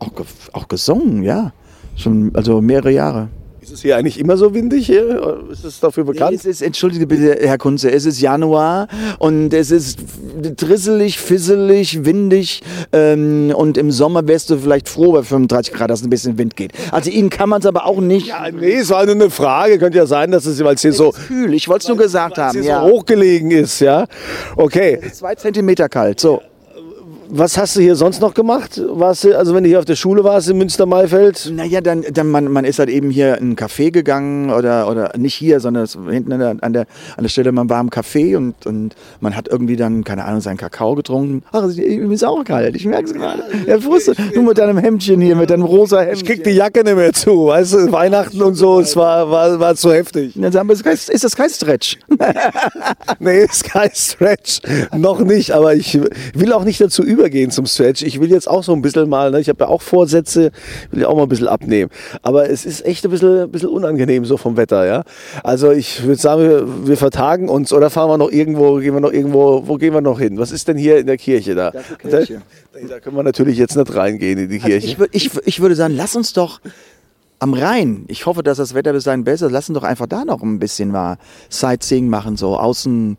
auch, 0.03 0.15
ge 0.15 0.25
auch 0.53 0.67
gesungen, 0.67 1.23
ja. 1.23 1.53
Schon, 1.95 2.31
also 2.33 2.61
mehrere 2.61 2.91
Jahre. 2.91 3.29
Ist 3.61 3.71
es 3.71 3.81
hier 3.81 3.95
eigentlich 3.95 4.19
immer 4.19 4.35
so 4.35 4.53
windig? 4.53 4.87
Hier? 4.87 5.41
Ist 5.49 5.63
es 5.63 5.79
dafür 5.79 6.03
bekannt? 6.03 6.35
Es 6.35 6.43
ist, 6.43 6.61
entschuldige 6.61 7.07
bitte, 7.07 7.37
Herr 7.47 7.57
Kunze, 7.57 7.89
es 7.91 8.05
ist 8.05 8.19
Januar 8.19 8.89
und 9.19 9.53
es 9.53 9.71
ist 9.71 9.99
drisselig, 10.57 11.17
fisselig, 11.17 12.03
windig 12.03 12.61
ähm, 12.91 13.53
und 13.55 13.77
im 13.77 13.89
Sommer 13.89 14.27
wärst 14.27 14.49
du 14.49 14.57
vielleicht 14.57 14.89
froh 14.89 15.13
bei 15.13 15.23
35 15.23 15.73
Grad, 15.73 15.89
dass 15.89 16.01
es 16.01 16.05
ein 16.05 16.09
bisschen 16.09 16.37
Wind 16.37 16.57
geht. 16.57 16.73
Also 16.91 17.09
Ihnen 17.09 17.29
kann 17.29 17.47
man 17.47 17.61
es 17.61 17.65
aber 17.65 17.85
auch 17.85 18.01
nicht. 18.01 18.27
Ja, 18.27 18.51
nee, 18.51 18.73
es 18.73 18.89
war 18.89 19.05
nur 19.05 19.15
eine 19.15 19.29
Frage. 19.29 19.77
Könnte 19.79 19.97
ja 19.97 20.07
sein, 20.07 20.31
dass 20.31 20.45
es, 20.45 20.61
weil 20.61 20.75
es 20.75 20.81
hier 20.81 20.91
so, 20.91 21.11
kühl, 21.11 21.53
ich 21.53 21.69
wollte 21.69 21.83
es 21.83 21.87
nur 21.87 21.97
gesagt 21.97 22.37
weil 22.37 22.47
es 22.47 22.49
haben. 22.55 22.61
hier 22.63 22.69
Ja. 22.69 22.85
so 22.85 22.91
hochgelegen 22.91 23.51
ist, 23.51 23.79
ja. 23.79 24.07
Okay. 24.57 24.99
Zwei 25.13 25.35
Zentimeter 25.35 25.87
kalt, 25.87 26.19
so. 26.19 26.41
Was 27.35 27.57
hast 27.57 27.75
du 27.75 27.81
hier 27.81 27.95
sonst 27.95 28.21
noch 28.21 28.35
gemacht? 28.35 28.79
Warst 28.89 29.23
du, 29.23 29.35
also 29.35 29.55
wenn 29.55 29.63
du 29.63 29.69
hier 29.69 29.79
auf 29.79 29.85
der 29.85 29.95
Schule 29.95 30.23
warst 30.23 30.49
in 30.49 30.57
Münster-Maifeld? 30.59 31.51
Naja, 31.55 31.81
dann, 31.81 32.03
dann 32.13 32.29
man, 32.29 32.45
man 32.51 32.63
ist 32.63 32.77
halt 32.77 32.89
eben 32.89 33.09
hier 33.09 33.39
in 33.39 33.53
ein 33.53 33.55
Café 33.55 33.89
gegangen 33.89 34.51
oder, 34.51 34.87
oder 34.87 35.13
nicht 35.17 35.33
hier, 35.33 35.59
sondern 35.59 35.87
hinten 36.11 36.31
an 36.33 36.39
der, 36.39 36.55
an, 36.61 36.73
der, 36.73 36.81
an 37.17 37.23
der 37.23 37.29
Stelle, 37.29 37.51
man 37.51 37.67
war 37.71 37.81
im 37.81 37.89
Café 37.89 38.37
und, 38.37 38.67
und 38.67 38.93
man 39.19 39.35
hat 39.35 39.47
irgendwie 39.47 39.75
dann, 39.75 40.03
keine 40.03 40.25
Ahnung, 40.25 40.41
seinen 40.41 40.57
Kakao 40.57 40.93
getrunken. 40.93 41.41
Ach, 41.51 41.63
es 41.63 41.75
ist 41.79 42.23
auch 42.23 42.43
kalt, 42.43 42.75
ich 42.75 42.85
merke 42.85 43.05
es 43.05 43.13
gerade. 43.15 43.41
Ja, 43.65 43.79
Frust, 43.79 44.11
du 44.35 44.41
mit 44.43 44.59
deinem 44.59 44.77
Hemdchen 44.77 45.19
hier, 45.19 45.35
mit 45.35 45.49
deinem 45.49 45.63
rosa 45.63 46.01
Hemdchen. 46.01 46.17
Ich 46.17 46.25
krieg 46.35 46.43
die 46.43 46.51
Jacke 46.51 46.83
nicht 46.83 46.95
mehr 46.95 47.13
zu, 47.13 47.47
weißt 47.47 47.73
du, 47.73 47.91
Weihnachten 47.91 48.43
und 48.43 48.53
so, 48.53 48.79
es 48.79 48.95
war, 48.95 49.31
war, 49.31 49.59
war 49.59 49.73
zu 49.75 49.91
heftig. 49.91 50.33
Dann 50.35 50.51
sagen 50.51 50.67
wir, 50.69 50.73
ist 50.73 50.85
das- 50.85 51.09
ist 51.09 51.23
das 51.23 51.35
kein 51.35 51.49
Stretch? 51.49 51.97
Nee, 53.19 53.47
Sky 53.51 53.89
Stretch 53.93 54.59
noch 54.95 55.19
nicht, 55.19 55.51
aber 55.51 55.73
ich 55.73 55.99
will 56.33 56.51
auch 56.53 56.63
nicht 56.63 56.79
dazu 56.81 57.03
übergehen 57.23 57.51
zum 57.51 57.65
Stretch. 57.65 58.01
Ich 58.03 58.19
will 58.19 58.29
jetzt 58.29 58.49
auch 58.49 58.63
so 58.63 58.73
ein 58.73 58.81
bisschen 58.81 59.07
mal, 59.07 59.31
ne, 59.31 59.39
ich 59.39 59.47
habe 59.47 59.63
ja 59.63 59.67
auch 59.69 59.81
Vorsätze, 59.81 60.51
will 60.91 61.01
ja 61.03 61.07
auch 61.07 61.15
mal 61.15 61.23
ein 61.23 61.29
bisschen 61.29 61.47
abnehmen. 61.47 61.89
Aber 62.21 62.49
es 62.49 62.65
ist 62.65 62.85
echt 62.85 63.05
ein 63.05 63.11
bisschen, 63.11 63.43
ein 63.43 63.51
bisschen 63.51 63.69
unangenehm 63.69 64.25
so 64.25 64.35
vom 64.35 64.57
Wetter, 64.57 64.85
ja. 64.85 65.03
Also 65.43 65.71
ich 65.71 66.03
würde 66.03 66.19
sagen, 66.21 66.41
wir, 66.43 66.87
wir 66.87 66.97
vertagen 66.97 67.47
uns 67.47 67.71
oder 67.71 67.89
fahren 67.89 68.09
wir 68.09 68.17
noch 68.17 68.29
irgendwo, 68.31 68.75
gehen 68.75 68.93
wir 68.93 68.99
noch 68.99 69.13
irgendwo, 69.13 69.63
wo 69.67 69.75
gehen 69.77 69.93
wir 69.93 70.01
noch 70.01 70.19
hin? 70.19 70.37
Was 70.37 70.51
ist 70.51 70.67
denn 70.67 70.77
hier 70.77 70.97
in 70.97 71.07
der 71.07 71.17
Kirche 71.17 71.55
da? 71.55 71.71
Kirche. 71.99 72.41
Da, 72.73 72.79
da 72.87 72.99
können 72.99 73.15
wir 73.15 73.23
natürlich 73.23 73.57
jetzt 73.57 73.77
nicht 73.77 73.95
reingehen 73.95 74.37
in 74.37 74.49
die 74.49 74.59
Kirche. 74.59 74.85
Ich, 74.85 74.97
würd- 74.97 75.09
ich, 75.11 75.31
ich 75.45 75.61
würde 75.61 75.75
sagen, 75.75 75.95
lass 75.95 76.15
uns 76.15 76.33
doch 76.33 76.59
am 77.39 77.53
Rhein, 77.53 78.05
ich 78.07 78.25
hoffe, 78.25 78.41
dass 78.43 78.57
das 78.57 78.73
Wetter 78.73 78.93
bis 78.93 79.03
dahin 79.05 79.23
besser 79.23 79.47
ist, 79.47 79.51
lass 79.51 79.69
uns 79.69 79.77
doch 79.79 79.83
einfach 79.83 80.07
da 80.07 80.23
noch 80.25 80.41
ein 80.43 80.59
bisschen 80.59 80.89
mal 80.91 81.17
Sightseeing 81.49 82.07
machen, 82.09 82.37
so 82.37 82.57
außen, 82.57 83.17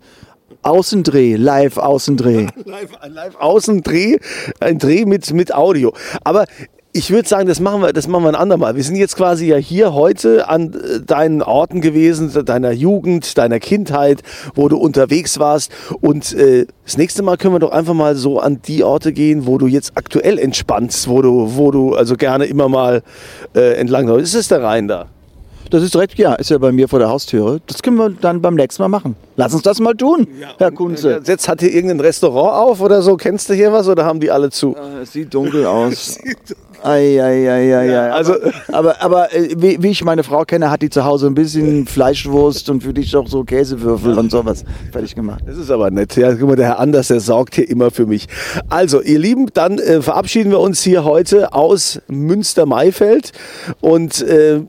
Außendreh, 0.62 1.36
live 1.36 1.78
Außendreh. 1.78 2.46
live, 2.64 2.90
live 3.08 3.36
Außendreh, 3.36 4.18
ein 4.60 4.78
Dreh 4.78 5.04
mit, 5.04 5.32
mit 5.32 5.54
Audio. 5.54 5.92
Aber 6.22 6.46
ich 6.96 7.10
würde 7.10 7.28
sagen, 7.28 7.48
das 7.48 7.58
machen 7.58 7.82
wir, 7.82 7.92
das 7.92 8.06
machen 8.06 8.22
wir 8.22 8.28
ein 8.28 8.34
andermal. 8.36 8.76
Wir 8.76 8.84
sind 8.84 8.94
jetzt 8.94 9.16
quasi 9.16 9.46
ja 9.46 9.56
hier 9.56 9.94
heute 9.94 10.48
an 10.48 10.72
äh, 10.72 11.00
deinen 11.00 11.42
Orten 11.42 11.80
gewesen, 11.80 12.32
deiner 12.44 12.70
Jugend, 12.70 13.36
deiner 13.36 13.58
Kindheit, 13.58 14.22
wo 14.54 14.68
du 14.68 14.76
unterwegs 14.76 15.40
warst. 15.40 15.72
Und 16.00 16.32
äh, 16.34 16.66
das 16.84 16.96
nächste 16.96 17.24
Mal 17.24 17.36
können 17.36 17.54
wir 17.54 17.58
doch 17.58 17.72
einfach 17.72 17.94
mal 17.94 18.14
so 18.14 18.38
an 18.38 18.62
die 18.62 18.84
Orte 18.84 19.12
gehen, 19.12 19.44
wo 19.46 19.58
du 19.58 19.66
jetzt 19.66 19.92
aktuell 19.96 20.38
entspannst, 20.38 21.08
wo 21.08 21.20
du, 21.20 21.56
wo 21.56 21.72
du 21.72 21.94
also 21.94 22.14
gerne 22.14 22.44
immer 22.44 22.68
mal 22.68 23.02
äh, 23.56 23.74
entlang 23.74 24.06
läufst. 24.06 24.34
Ist 24.34 24.42
es 24.42 24.48
der 24.48 24.62
Rhein 24.62 24.86
da? 24.86 25.08
Das 25.70 25.82
ist 25.82 25.94
direkt, 25.94 26.18
ja, 26.18 26.34
ist 26.34 26.50
ja 26.50 26.58
bei 26.58 26.72
mir 26.72 26.88
vor 26.88 26.98
der 26.98 27.08
Haustüre. 27.08 27.60
Das 27.66 27.82
können 27.82 27.96
wir 27.96 28.10
dann 28.10 28.40
beim 28.40 28.54
nächsten 28.54 28.82
Mal 28.82 28.88
machen. 28.88 29.16
Lass 29.36 29.52
uns 29.54 29.62
das 29.62 29.80
mal 29.80 29.94
tun, 29.94 30.26
Herr 30.58 30.70
Kunze. 30.70 31.20
Jetzt 31.24 31.48
hat 31.48 31.60
hier 31.60 31.72
irgendein 31.72 32.00
Restaurant 32.00 32.52
auf 32.70 32.80
oder 32.80 33.02
so. 33.02 33.16
Kennst 33.16 33.48
du 33.48 33.54
hier 33.54 33.72
was 33.72 33.88
oder 33.88 34.04
haben 34.04 34.20
die 34.20 34.30
alle 34.30 34.50
zu? 34.50 34.74
Äh, 34.76 35.02
Es 35.02 35.12
sieht 35.12 35.34
dunkel 35.34 35.66
aus. 35.66 36.18
Ei, 36.82 37.18
ei, 37.22 37.50
ei, 37.50 37.76
ei, 37.76 37.98
ei. 37.98 38.10
also- 38.12 38.34
aber, 38.68 39.00
aber, 39.00 39.02
aber 39.02 39.34
äh, 39.34 39.54
wie, 39.56 39.82
wie 39.82 39.88
ich 39.88 40.04
meine 40.04 40.22
Frau 40.22 40.44
kenne, 40.44 40.70
hat 40.70 40.82
die 40.82 40.90
zu 40.90 41.04
Hause 41.04 41.26
ein 41.28 41.34
bisschen 41.34 41.86
Fleischwurst 41.86 42.68
und 42.68 42.82
für 42.82 42.92
dich 42.92 43.16
auch 43.16 43.26
so 43.26 43.42
Käsewürfel 43.42 44.18
und 44.18 44.30
sowas 44.30 44.64
fertig 44.92 45.14
gemacht. 45.14 45.42
Das 45.46 45.56
ist 45.56 45.70
aber 45.70 45.90
nett. 45.90 46.14
Ja, 46.16 46.34
guck 46.34 46.48
mal, 46.50 46.56
der 46.56 46.66
Herr 46.66 46.78
Anders, 46.78 47.08
der 47.08 47.20
sorgt 47.20 47.54
hier 47.54 47.68
immer 47.68 47.90
für 47.90 48.06
mich. 48.06 48.26
Also, 48.68 49.00
ihr 49.00 49.18
Lieben, 49.18 49.46
dann 49.54 49.78
äh, 49.78 50.02
verabschieden 50.02 50.50
wir 50.50 50.60
uns 50.60 50.82
hier 50.82 51.04
heute 51.04 51.54
aus 51.54 52.00
Münster-Maifeld 52.08 53.32
und 53.80 54.20
äh, 54.22 54.60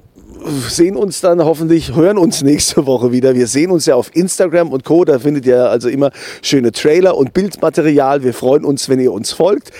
sehen 0.45 0.95
uns 0.95 1.21
dann 1.21 1.43
hoffentlich, 1.43 1.95
hören 1.95 2.17
uns 2.17 2.41
nächste 2.41 2.85
Woche 2.85 3.11
wieder. 3.11 3.35
Wir 3.35 3.47
sehen 3.47 3.71
uns 3.71 3.85
ja 3.85 3.95
auf 3.95 4.11
Instagram 4.15 4.71
und 4.71 4.83
Co. 4.83 5.05
Da 5.05 5.19
findet 5.19 5.45
ihr 5.45 5.69
also 5.69 5.89
immer 5.89 6.11
schöne 6.41 6.71
Trailer 6.71 7.17
und 7.17 7.33
Bildmaterial. 7.33 8.23
Wir 8.23 8.33
freuen 8.33 8.65
uns, 8.65 8.89
wenn 8.89 8.99
ihr 8.99 9.11
uns 9.11 9.31
folgt. 9.31 9.71